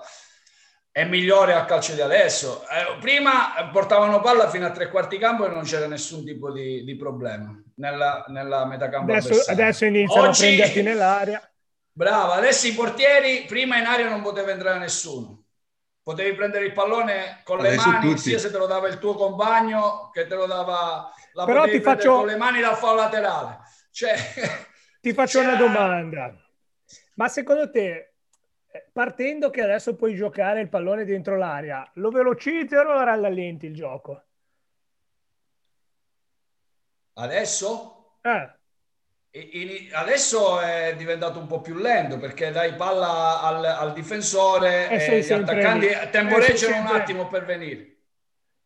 è 0.89 1.03
migliore 1.03 1.53
al 1.53 1.65
calcio 1.65 1.93
di 1.93 2.01
adesso. 2.01 2.63
Eh, 2.69 2.97
prima 3.01 3.69
portavano 3.73 4.21
palla 4.21 4.49
fino 4.49 4.65
a 4.65 4.71
tre 4.71 4.89
quarti 4.89 5.17
campo 5.17 5.45
e 5.45 5.49
non 5.49 5.63
c'era 5.63 5.85
nessun 5.85 6.23
tipo 6.23 6.49
di, 6.49 6.85
di 6.85 6.95
problema 6.95 7.61
nella, 7.75 8.23
nella 8.29 8.65
metacampo. 8.65 9.11
Adesso, 9.11 9.51
adesso 9.51 9.83
iniziano 9.83 10.29
Oggi, 10.29 10.45
a 10.45 10.47
prenderti 10.47 10.81
nell'aria. 10.81 11.51
Brava, 11.91 12.35
adesso 12.35 12.67
i 12.67 12.73
portieri 12.73 13.43
prima 13.45 13.77
in 13.77 13.85
aria 13.85 14.07
non 14.07 14.21
poteva 14.21 14.51
entrare 14.51 14.79
nessuno 14.79 15.38
potevi 16.09 16.35
prendere 16.35 16.65
il 16.65 16.73
pallone 16.73 17.41
con 17.43 17.59
Adesso 17.59 17.87
le 17.87 17.93
mani, 17.97 18.09
tutti. 18.09 18.21
sia 18.21 18.39
se 18.39 18.49
te 18.49 18.57
lo 18.57 18.65
dava 18.65 18.87
il 18.87 18.97
tuo 18.97 19.13
compagno 19.13 20.09
che 20.11 20.25
te 20.25 20.33
lo 20.33 20.47
dava 20.47 21.13
la 21.33 21.45
Però 21.45 21.65
ti 21.65 21.79
faccio... 21.81 22.15
con 22.15 22.25
le 22.25 22.35
mani 22.35 22.61
dal 22.61 22.75
fallo 22.75 23.01
laterale. 23.01 23.59
Cioè, 23.91 24.15
ti 25.01 25.13
faccio 25.13 25.39
una 25.41 25.53
domanda. 25.53 26.33
Ma 27.13 27.27
secondo 27.27 27.69
te, 27.69 28.13
eh, 28.71 28.89
partendo 28.91 29.51
che 29.51 29.61
adesso 29.61 29.95
puoi 29.95 30.15
giocare 30.15 30.61
il 30.61 30.69
pallone 30.69 31.05
dentro 31.05 31.37
l'aria, 31.37 31.87
lo 31.95 32.09
velocizzi 32.09 32.73
o 32.73 32.81
lo 32.81 33.03
rallenti 33.03 33.67
il 33.67 33.75
gioco? 33.75 34.23
Adesso? 37.13 38.17
Eh 38.21 38.58
adesso 39.93 40.59
è 40.59 40.95
diventato 40.97 41.39
un 41.39 41.45
po' 41.45 41.61
più 41.61 41.75
lento 41.75 42.17
perché 42.17 42.51
dai 42.51 42.73
palla 42.73 43.41
al, 43.41 43.63
al 43.63 43.93
difensore 43.93 44.89
e, 44.89 45.17
e 45.17 45.21
gli 45.21 45.31
attaccanti 45.31 45.87
temporeggiano 46.11 46.79
un 46.79 46.95
attimo 46.95 47.27
per 47.27 47.45
venire. 47.45 47.97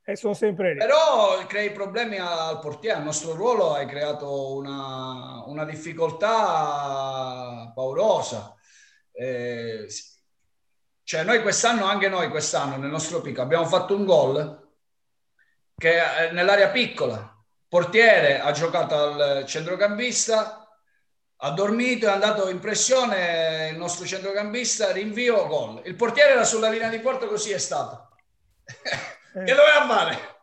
E 0.05 0.17
sono 0.17 0.33
sempre 0.33 0.73
lì. 0.73 0.79
Però 0.79 1.45
crei 1.47 1.71
problemi 1.71 2.17
al 2.17 2.59
portiere. 2.59 2.97
Al 2.97 3.03
nostro 3.03 3.35
ruolo 3.35 3.73
hai 3.73 3.85
creato 3.85 4.55
una, 4.55 5.43
una 5.45 5.63
difficoltà 5.63 7.71
paurosa. 7.73 8.53
Eh, 9.13 9.87
cioè 11.03 11.23
noi 11.23 11.41
quest'anno, 11.41 11.85
anche 11.85 12.09
noi 12.09 12.29
quest'anno 12.29 12.77
nel 12.77 12.89
nostro 12.89 13.21
picco 13.21 13.41
abbiamo 13.41 13.65
fatto 13.65 13.95
un 13.95 14.05
gol 14.05 14.71
che 15.75 16.01
nell'area 16.31 16.69
piccola 16.69 17.32
portiere 17.73 18.39
ha 18.39 18.51
giocato 18.51 18.95
al 18.95 19.45
centrocampista, 19.47 20.69
ha 21.37 21.49
dormito, 21.49 22.05
è 22.05 22.11
andato 22.11 22.47
in 22.49 22.59
pressione 22.59 23.69
il 23.71 23.77
nostro 23.77 24.05
centrocampista, 24.05 24.91
rinvio, 24.91 25.47
gol. 25.47 25.81
Il 25.85 25.95
portiere 25.95 26.33
era 26.33 26.43
sulla 26.43 26.69
linea 26.69 26.89
di 26.89 26.99
porta, 26.99 27.25
così 27.25 27.49
è 27.49 27.57
stato. 27.57 28.15
Eh. 29.33 29.43
che 29.43 29.55
doveva 29.57 29.87
fare? 29.87 30.35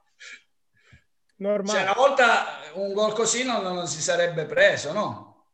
Normale. 1.37 1.79
Cioè, 1.79 1.83
una 1.83 1.93
volta 1.93 2.47
un 2.73 2.93
gol 2.93 3.13
così 3.13 3.45
non, 3.45 3.63
non 3.63 3.87
si 3.87 4.03
sarebbe 4.03 4.45
preso, 4.45 4.93
no? 4.93 5.47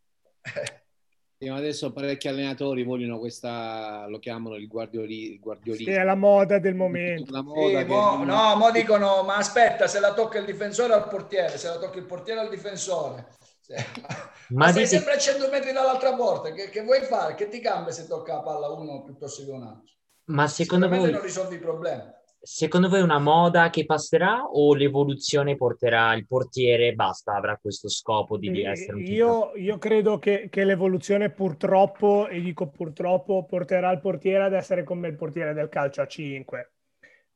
Adesso 1.39 1.93
parecchi 1.93 2.29
allenatori 2.29 2.83
vogliono 2.83 3.19
questa, 3.19 4.07
lo 4.09 4.19
chiamano 4.19 4.57
il 4.57 4.67
guardioli, 4.67 5.39
guardiolismo. 5.39 5.93
Sì, 5.93 5.99
è 5.99 6.03
la 6.03 6.15
moda 6.15 6.59
del 6.59 6.75
momento. 6.75 7.31
La 7.31 7.43
moda 7.43 7.81
sì, 7.81 7.85
mo, 7.85 8.25
no, 8.25 8.57
mo 8.57 8.71
dicono, 8.71 9.23
ma 9.23 9.37
aspetta, 9.37 9.87
se 9.87 10.01
la 10.01 10.15
tocca 10.15 10.39
il 10.39 10.47
difensore 10.47 10.95
al 10.95 11.09
portiere, 11.09 11.59
se 11.59 11.69
la 11.69 11.79
tocca 11.79 11.99
il 11.99 12.07
portiere 12.07 12.41
al 12.41 12.49
difensore. 12.49 13.35
Ma, 14.49 14.67
ma 14.67 14.73
sei 14.73 14.87
sempre 14.87 15.15
a 15.15 15.19
100 15.19 15.49
metri 15.51 15.73
dall'altra 15.73 16.15
porta, 16.15 16.53
che, 16.53 16.71
che, 16.71 16.83
vuoi 16.83 17.01
fare? 17.01 17.35
Che 17.35 17.49
ti 17.49 17.59
cambia 17.59 17.93
se 17.93 18.07
tocca 18.07 18.35
la 18.35 18.43
palla 18.43 18.71
uno 18.71 19.03
piuttosto 19.03 19.45
che 19.45 19.51
un 19.51 19.65
altro? 19.65 19.93
Ma 20.27 20.47
secondo 20.47 20.89
voi... 20.89 21.11
non 21.11 21.21
risolvi 21.21 21.57
i 21.57 21.59
problemi. 21.59 22.05
Secondo 22.47 22.89
voi 22.89 23.01
è 23.01 23.03
una 23.03 23.19
moda 23.19 23.71
che 23.71 23.85
passerà 23.85 24.45
o 24.45 24.73
l'evoluzione 24.73 25.57
porterà 25.57 26.15
il 26.15 26.29
portiere 26.29 26.93
basta, 26.93 27.35
avrà 27.35 27.57
questo 27.57 27.89
scopo 27.89 28.39
di, 28.39 28.63
essere 28.63 28.95
un 28.95 29.05
io, 29.05 29.51
io 29.57 29.79
credo 29.79 30.21
che, 30.21 30.47
che, 30.49 30.63
l'evoluzione 30.63 31.31
purtroppo, 31.31 32.29
e 32.29 32.41
dico 32.41 32.69
purtroppo, 32.69 33.45
porterà 33.47 33.91
il 33.91 33.99
portiere 33.99 34.45
ad 34.45 34.53
essere 34.53 34.85
come 34.85 35.09
il 35.09 35.17
portiere 35.17 35.55
del 35.55 35.69
calcio 35.69 36.03
a 36.03 36.07
5. 36.07 36.73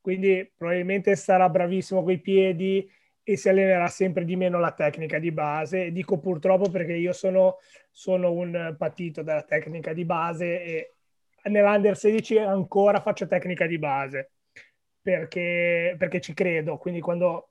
Quindi 0.01 0.49
probabilmente 0.57 1.17
sarà 1.17 1.49
bravissimo 1.49 2.05
coi 2.05 2.21
piedi 2.21 2.89
e 3.21 3.37
si 3.37 3.49
allenerà 3.49 3.89
sempre 3.89 4.25
di 4.25 4.37
meno 4.37 4.61
la 4.61 4.71
tecnica 4.71 5.19
di 5.19 5.33
base. 5.33 5.87
E 5.87 5.93
dico 5.93 6.21
purtroppo 6.21 6.71
perché 6.71 6.93
io 6.93 7.13
sono, 7.13 7.57
sono 7.91 8.31
un 8.31 8.77
patito 8.79 9.23
della 9.23 9.43
tecnica 9.43 9.93
di 9.93 10.05
base 10.05 10.63
e 10.63 10.95
nell'Under 11.51 11.97
16 11.97 12.39
ancora 12.39 13.01
faccio 13.01 13.27
tecnica 13.27 13.67
di 13.67 13.77
base 13.77 14.31
perché, 15.03 15.95
perché 15.99 16.21
ci 16.21 16.35
credo. 16.35 16.79
Quindi 16.79 17.01
quando 17.01 17.51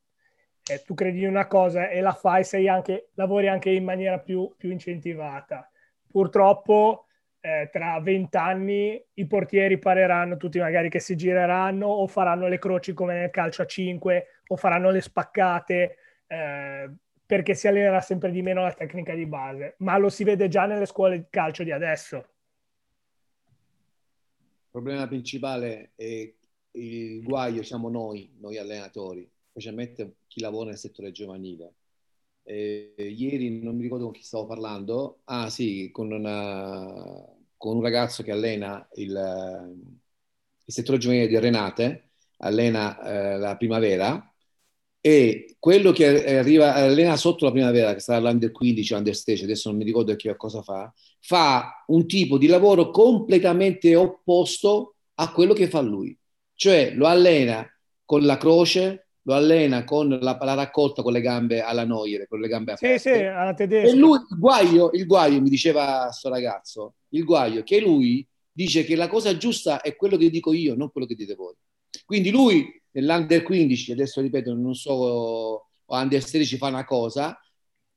eh, 0.70 0.84
tu 0.84 0.94
credi 0.94 1.24
in 1.24 1.30
una 1.30 1.48
cosa 1.48 1.90
e 1.90 2.02
la 2.02 2.14
fai, 2.14 2.46
anche, 2.68 3.10
lavori 3.14 3.48
anche 3.48 3.70
in 3.70 3.84
maniera 3.84 4.20
più, 4.20 4.54
più 4.58 4.72
incentivata. 4.72 5.70
Purtroppo 6.08 7.06
eh, 7.42 7.70
tra 7.72 8.00
vent'anni 8.02 9.02
i 9.14 9.26
portieri 9.26 9.78
pareranno 9.78 10.38
tutti 10.38 10.60
magari 10.60 10.90
che 10.90 11.00
si 11.00 11.16
gireranno 11.16 11.88
o 11.88 12.06
faranno 12.08 12.48
le 12.48 12.60
croci 12.60 12.94
come 12.94 13.14
nel 13.14 13.30
calcio 13.30 13.62
a 13.62 13.66
5 13.66 14.28
o 14.48 14.56
faranno 14.58 14.90
le 14.90 15.02
spaccate 15.02 15.96
eh, 16.28 16.92
perché 17.26 17.54
si 17.54 17.68
allenerà 17.68 18.02
sempre 18.02 18.32
di 18.32 18.42
meno 18.42 18.64
la 18.64 18.74
tecnica 18.74 19.14
di 19.14 19.26
base. 19.26 19.76
Ma 19.80 19.98
lo 19.98 20.10
si 20.10 20.24
vede 20.24 20.48
già 20.48 20.66
nelle 20.66 20.86
scuole 20.86 21.18
di 21.18 21.26
calcio 21.30 21.64
di 21.64 21.72
adesso. 21.72 22.18
Il 24.72 24.72
problema 24.72 25.08
principale 25.08 25.92
è 25.96 26.32
il 26.72 27.24
guaio 27.24 27.64
siamo 27.64 27.90
noi, 27.90 28.32
noi 28.40 28.58
allenatori. 28.58 29.30
specialmente 29.52 30.18
chi 30.28 30.42
lavora 30.42 30.70
nel 30.70 30.78
settore 30.78 31.12
giovanile. 31.12 31.76
Eh, 32.44 32.94
ieri 32.98 33.62
non 33.62 33.76
mi 33.76 33.84
ricordo 33.84 34.06
con 34.06 34.14
chi 34.14 34.24
stavo 34.24 34.46
parlando, 34.46 35.22
ah 35.26 35.50
sì, 35.50 35.90
con, 35.92 36.12
una, 36.12 37.26
con 37.58 37.76
un 37.78 37.82
ragazzo 37.84 38.24
che 38.24 38.32
allena 38.32 38.88
il, 38.96 39.12
il 40.66 40.74
settore 40.74 40.98
giovanile 40.98 41.28
di 41.28 41.38
Renate, 41.40 42.12
allena 42.38 43.36
eh, 43.36 43.38
la 43.38 43.58
primavera, 43.58 44.24
e 45.02 45.56
quello 45.60 45.92
che 45.92 46.38
arriva, 46.38 46.74
allena 46.76 47.16
sotto 47.16 47.46
la 47.46 47.52
primavera, 47.52 47.94
che 47.94 48.00
sarà 48.00 48.20
l'under 48.20 48.52
15, 48.52 48.94
under 48.94 49.16
stage, 49.16 49.44
adesso 49.44 49.70
non 49.70 49.78
mi 49.78 49.86
ricordo 49.86 50.16
che 50.16 50.36
cosa 50.36 50.62
fa, 50.62 50.94
fa 51.22 51.84
un 51.88 52.06
tipo 52.08 52.38
di 52.38 52.48
lavoro 52.48 52.92
completamente 52.92 53.96
opposto 53.96 54.96
a 55.16 55.32
quello 55.32 55.54
che 55.54 55.70
fa 55.70 55.82
lui. 55.82 56.18
Cioè 56.60 56.92
lo 56.94 57.08
allena 57.08 57.66
con 58.04 58.26
la 58.26 58.36
croce, 58.36 59.12
lo 59.22 59.34
allena 59.34 59.86
con 59.86 60.10
la, 60.10 60.38
la 60.42 60.54
raccolta 60.56 61.02
con 61.02 61.14
le 61.14 61.22
gambe 61.22 61.62
alla 61.62 61.86
Noiere, 61.86 62.28
con 62.28 62.42
le 62.42 62.50
gambe 62.50 62.74
aperte. 62.74 63.00
Sì, 63.00 63.10
sì, 63.14 63.24
alla 63.24 63.54
tedesca. 63.54 63.96
E 63.96 63.96
lui, 63.96 64.18
il 64.30 64.38
guaio, 64.38 64.90
il 64.92 65.06
guaio, 65.06 65.40
mi 65.40 65.50
diceva 65.50 66.02
questo 66.08 66.28
ragazzo, 66.28 66.96
il 67.12 67.24
guaio, 67.24 67.64
che 67.64 67.80
lui 67.80 68.28
dice 68.52 68.84
che 68.84 68.98
la 68.98 69.08
cosa 69.08 69.38
giusta 69.38 69.80
è 69.80 69.96
quello 69.96 70.18
che 70.18 70.30
dico 70.30 70.52
io, 70.52 70.76
non 70.76 70.92
quello 70.92 71.08
che 71.08 71.16
dite 71.16 71.34
voi. 71.34 71.56
Quindi 72.04 72.30
lui 72.30 72.70
nell'under 72.92 73.42
15, 73.42 73.94
adesso 73.94 74.20
ripeto, 74.20 74.54
non 74.54 74.76
so, 74.76 74.92
o 74.92 75.66
under 75.88 76.22
16 76.22 76.58
fa 76.58 76.68
una 76.68 76.84
cosa, 76.84 77.40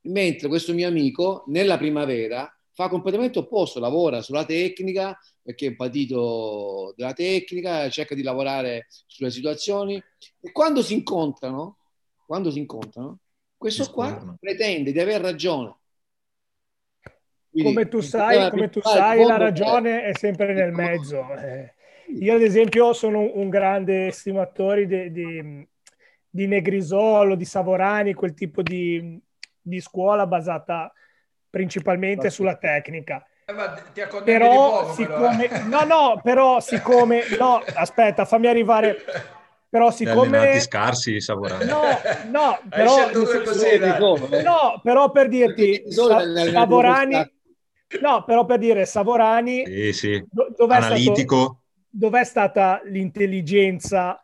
mentre 0.03 0.47
questo 0.47 0.73
mio 0.73 0.87
amico 0.87 1.43
nella 1.47 1.77
primavera 1.77 2.49
fa 2.73 2.89
completamente 2.89 3.39
opposto, 3.39 3.79
lavora 3.79 4.21
sulla 4.21 4.45
tecnica, 4.45 5.17
perché 5.41 5.67
è 5.67 5.69
un 5.69 5.75
patito 5.75 6.93
della 6.95 7.13
tecnica, 7.13 7.89
cerca 7.89 8.15
di 8.15 8.23
lavorare 8.23 8.87
sulle 9.05 9.31
situazioni 9.31 10.01
e 10.39 10.51
quando 10.51 10.81
si 10.81 10.93
incontrano, 10.93 11.77
quando 12.25 12.49
si 12.49 12.59
incontrano, 12.59 13.19
questo 13.55 13.89
qua 13.91 14.35
pretende 14.39 14.91
di 14.91 14.99
aver 14.99 15.21
ragione. 15.21 15.77
Quindi, 17.49 17.71
come 17.71 17.87
tu 17.87 17.99
sai, 18.01 18.49
come 18.49 18.69
tu 18.69 18.81
sai 18.81 19.23
la 19.23 19.37
ragione 19.37 20.03
è 20.05 20.15
sempre 20.17 20.53
nel 20.53 20.71
mezzo. 20.71 21.23
Eh. 21.35 21.73
Io, 22.19 22.33
ad 22.33 22.41
esempio, 22.41 22.93
sono 22.93 23.29
un 23.35 23.49
grande 23.49 24.07
estimatore 24.07 24.87
di, 24.87 25.11
di, 25.11 25.67
di 26.27 26.47
Negrisolo, 26.47 27.35
di 27.35 27.45
Savorani, 27.45 28.15
quel 28.15 28.33
tipo 28.33 28.63
di, 28.63 29.21
di 29.61 29.79
scuola 29.79 30.25
basata 30.25 30.91
principalmente 31.53 32.31
sulla 32.31 32.55
tecnica. 32.55 33.23
Eh, 33.45 33.53
però, 34.23 34.81
poco, 34.81 34.93
siccome, 34.93 35.47
però. 35.47 35.65
no, 35.69 35.83
no, 35.83 36.21
però 36.23 36.59
siccome, 36.59 37.21
no, 37.37 37.61
aspetta, 37.75 38.25
fammi 38.25 38.47
arrivare. 38.47 38.97
Però 39.69 39.91
siccome... 39.91 40.59
scarsi 40.59 41.21
Savorani. 41.21 41.65
No, 41.65 41.81
no, 42.31 42.59
però... 42.69 43.09
Così, 43.11 43.77
no, 43.77 44.79
però 44.81 45.11
per 45.11 45.27
dirti, 45.27 45.83
Savorani... 45.91 47.31
No, 48.01 48.23
però 48.23 48.45
per 48.45 48.57
dire 48.57 48.85
Savorani... 48.87 49.63
Sì, 49.65 49.93
sì. 49.93 50.25
Analitico. 50.67 51.35
Stato, 51.35 51.61
dov'è 51.87 52.23
stata 52.23 52.81
l'intelligenza 52.85 54.19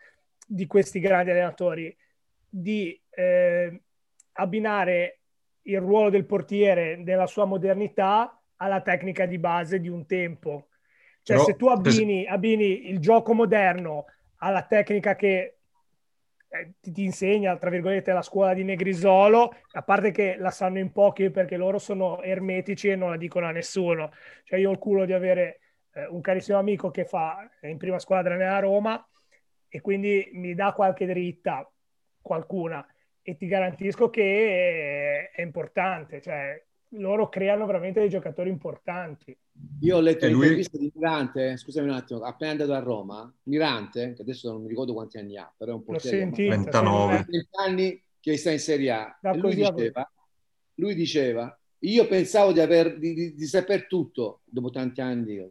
di 0.47 0.65
questi 0.65 0.99
grandi 0.99 1.29
allenatori 1.29 1.95
di 2.47 2.99
eh, 3.11 3.81
abbinare 4.33 5.18
il 5.63 5.79
ruolo 5.79 6.09
del 6.09 6.25
portiere 6.25 6.95
nella 6.95 7.27
sua 7.27 7.45
modernità 7.45 8.41
alla 8.57 8.81
tecnica 8.81 9.25
di 9.25 9.37
base 9.37 9.79
di 9.79 9.87
un 9.87 10.05
tempo. 10.05 10.67
Cioè, 11.21 11.37
Però, 11.37 11.43
se 11.47 11.55
tu 11.55 11.67
abbini, 11.67 12.25
abbini, 12.25 12.89
il 12.89 12.99
gioco 12.99 13.33
moderno 13.33 14.05
alla 14.37 14.63
tecnica 14.63 15.15
che 15.15 15.57
eh, 16.47 16.73
ti, 16.79 16.91
ti, 16.91 17.03
insegna, 17.03 17.55
tra 17.57 17.69
virgolette, 17.69 18.11
la 18.11 18.21
scuola 18.21 18.53
di 18.53 18.63
Negrisolo, 18.63 19.53
a 19.73 19.81
parte 19.83 20.11
che 20.11 20.35
la 20.37 20.51
sanno 20.51 20.79
in 20.79 20.91
pochi 20.91 21.29
perché 21.29 21.57
loro 21.57 21.77
sono 21.77 22.21
ermetici 22.21 22.89
e 22.89 22.95
non 22.95 23.11
la 23.11 23.17
dicono 23.17 23.45
a 23.45 23.51
nessuno. 23.51 24.11
Cioè, 24.43 24.59
io 24.59 24.69
ho 24.69 24.73
il 24.73 24.79
culo 24.79 25.05
di 25.05 25.13
avere 25.13 25.59
eh, 25.93 26.07
un 26.07 26.21
carissimo 26.21 26.57
amico 26.57 26.89
che 26.91 27.05
fa 27.05 27.47
in 27.61 27.77
prima 27.77 27.99
squadra 27.99 28.35
nella 28.35 28.59
Roma 28.59 29.03
e 29.67 29.81
quindi 29.81 30.29
mi 30.33 30.55
dà 30.55 30.73
qualche 30.73 31.05
dritta, 31.05 31.69
qualcuna, 32.21 32.85
e 33.29 33.37
ti 33.37 33.45
garantisco 33.45 34.09
che 34.09 35.29
è, 35.31 35.41
importante, 35.41 36.19
cioè 36.19 36.61
loro 36.93 37.29
creano 37.29 37.67
veramente 37.67 37.99
dei 37.99 38.09
giocatori 38.09 38.49
importanti. 38.49 39.37
Io 39.81 39.97
ho 39.97 39.99
letto 39.99 40.25
l'intervista 40.25 40.77
lui... 40.77 40.87
di 40.87 40.99
Mirante, 40.99 41.55
scusami 41.57 41.87
un 41.87 41.93
attimo, 41.93 42.21
appena 42.21 42.51
andato 42.51 42.73
a 42.73 42.79
Roma, 42.79 43.31
Mirante, 43.43 44.13
che 44.13 44.23
adesso 44.23 44.51
non 44.51 44.63
mi 44.63 44.67
ricordo 44.67 44.93
quanti 44.93 45.19
anni 45.19 45.37
ha, 45.37 45.53
però 45.55 45.73
è 45.73 45.75
un 45.75 45.83
portiere 45.83 46.31
39 46.31 47.25
anni 47.63 48.03
che 48.19 48.37
sta 48.37 48.49
in 48.49 48.59
Serie 48.59 48.91
A. 48.91 49.19
e 49.21 49.37
lui 49.37 49.53
diceva, 49.53 50.11
lui 50.75 50.95
diceva, 50.95 51.59
io 51.79 52.07
pensavo 52.07 52.51
di, 52.51 52.61
aver, 52.61 52.97
di, 52.97 53.13
di, 53.13 53.35
di 53.35 53.45
saper 53.45 53.85
tutto 53.85 54.41
dopo 54.45 54.71
tanti 54.71 55.01
anni 55.01 55.47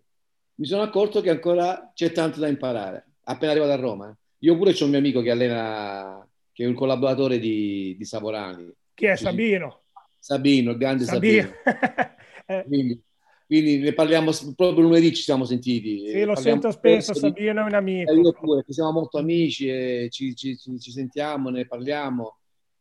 mi 0.59 0.67
sono 0.67 0.83
accorto 0.83 1.21
che 1.21 1.31
ancora 1.31 1.93
c'è 1.95 2.11
tanto 2.11 2.41
da 2.41 2.49
imparare. 2.49 3.13
Appena 3.23 3.53
arrivato 3.53 3.71
a 3.71 3.77
Roma. 3.77 4.19
Io 4.39 4.57
pure 4.57 4.73
c'ho 4.73 4.85
un 4.85 4.91
mio 4.91 4.99
amico 4.99 5.21
che 5.21 5.31
allena, 5.31 6.28
che 6.59 6.65
è 6.65 6.67
un 6.67 6.75
collaboratore 6.75 7.39
di, 7.39 7.95
di 7.97 8.05
Savorani. 8.05 8.69
Chi 8.93 9.07
è 9.07 9.15
Sabino? 9.15 9.85
Sabino, 10.19 10.73
il 10.73 10.77
grande 10.77 11.05
Sabino. 11.05 11.53
Sabino. 11.63 12.17
Eh. 12.51 12.65
quindi, 12.67 12.99
quindi, 13.47 13.77
ne 13.77 13.93
parliamo 13.93 14.33
proprio 14.57 14.81
lunedì 14.81 15.15
ci 15.15 15.23
siamo 15.23 15.45
sentiti. 15.45 16.09
Sì, 16.09 16.25
lo 16.25 16.35
sento 16.35 16.71
spesso, 16.71 17.13
di... 17.13 17.19
Sabino 17.19 17.61
è 17.61 17.65
un 17.65 17.75
amico. 17.75 18.11
io 18.15 18.33
pure, 18.33 18.65
siamo 18.67 18.91
molto 18.91 19.19
amici 19.19 19.69
e 19.69 20.09
ci, 20.11 20.35
ci, 20.35 20.57
ci, 20.57 20.91
sentiamo, 20.91 21.51
ne 21.51 21.67
parliamo. 21.67 22.39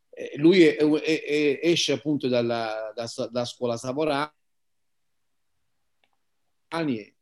Eh, 0.08 0.32
lui 0.38 0.62
è, 0.62 0.76
è, 0.76 1.22
è, 1.22 1.60
esce 1.64 1.92
appunto 1.92 2.28
dalla, 2.28 2.92
da, 2.94 3.06
da 3.30 3.44
scuola 3.44 3.76
Savorani 3.76 4.32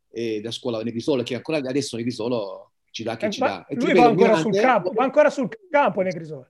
e 0.09 0.39
da 0.41 0.51
scuola 0.51 0.81
Negrisolo, 0.81 1.21
che 1.21 1.35
ancora 1.35 1.57
adesso 1.57 1.97
Negrisolo 1.97 2.66
ci 2.97 3.03
dà 3.03 3.15
che 3.15 3.27
eh, 3.27 3.29
ci 3.29 3.39
dà. 3.39 3.65
E 3.67 3.75
lui 3.75 3.93
va 3.93 4.05
ancora 4.05 4.29
Mirante, 4.29 4.41
sul 4.41 4.59
campo, 4.59 4.91
va 4.91 5.03
ancora 5.03 5.29
sul 5.29 5.49
campo 5.69 6.01
Negrisolo. 6.01 6.49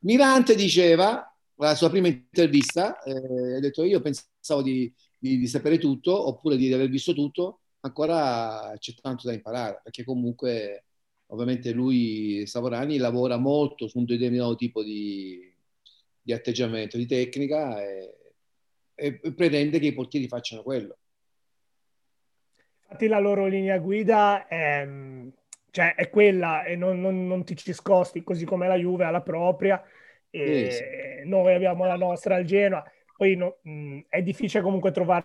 Mirante 0.00 0.54
diceva, 0.54 1.36
la 1.56 1.74
sua 1.74 1.90
prima 1.90 2.06
intervista, 2.06 3.02
eh, 3.02 3.56
ha 3.56 3.58
detto 3.58 3.82
io 3.82 4.00
pensavo 4.00 4.62
di, 4.62 4.92
di, 5.18 5.38
di, 5.38 5.46
sapere 5.48 5.78
tutto, 5.78 6.28
oppure 6.28 6.56
di 6.56 6.72
aver 6.72 6.88
visto 6.88 7.12
tutto, 7.14 7.62
ancora 7.80 8.72
c'è 8.78 8.94
tanto 9.00 9.26
da 9.26 9.32
imparare, 9.32 9.80
perché 9.82 10.04
comunque 10.04 10.84
ovviamente 11.26 11.72
lui, 11.72 12.46
Savorani, 12.46 12.96
lavora 12.98 13.36
molto 13.36 13.88
su 13.88 13.98
un 13.98 14.04
determinato 14.04 14.54
tipo 14.54 14.84
di, 14.84 15.52
di 16.22 16.32
atteggiamento, 16.32 16.96
di 16.96 17.06
tecnica 17.06 17.82
e, 17.82 18.14
e 18.94 19.32
pretende 19.34 19.80
che 19.80 19.86
i 19.86 19.94
portieri 19.94 20.28
facciano 20.28 20.62
quello. 20.62 20.96
Infatti 22.84 23.08
la 23.08 23.18
loro 23.18 23.46
linea 23.46 23.78
guida 23.78 24.46
è, 24.46 24.88
cioè, 25.78 25.94
è 25.94 26.10
quella 26.10 26.64
e 26.64 26.74
non, 26.74 27.00
non, 27.00 27.28
non, 27.28 27.44
ti 27.44 27.54
ci 27.54 27.72
scosti, 27.72 28.24
così 28.24 28.44
come 28.44 28.66
la 28.66 28.74
Juve 28.74 29.04
ha 29.04 29.10
la 29.10 29.20
propria 29.20 29.80
e 30.28 30.72
sì, 30.72 30.76
sì. 30.76 31.28
noi 31.28 31.54
abbiamo 31.54 31.86
la 31.86 31.94
nostra 31.94 32.34
al 32.34 32.42
Genoa. 32.42 32.84
Poi 33.16 33.36
no, 33.36 33.58
mh, 33.62 34.00
è 34.08 34.20
difficile 34.20 34.60
comunque 34.60 34.90
trovare 34.90 35.16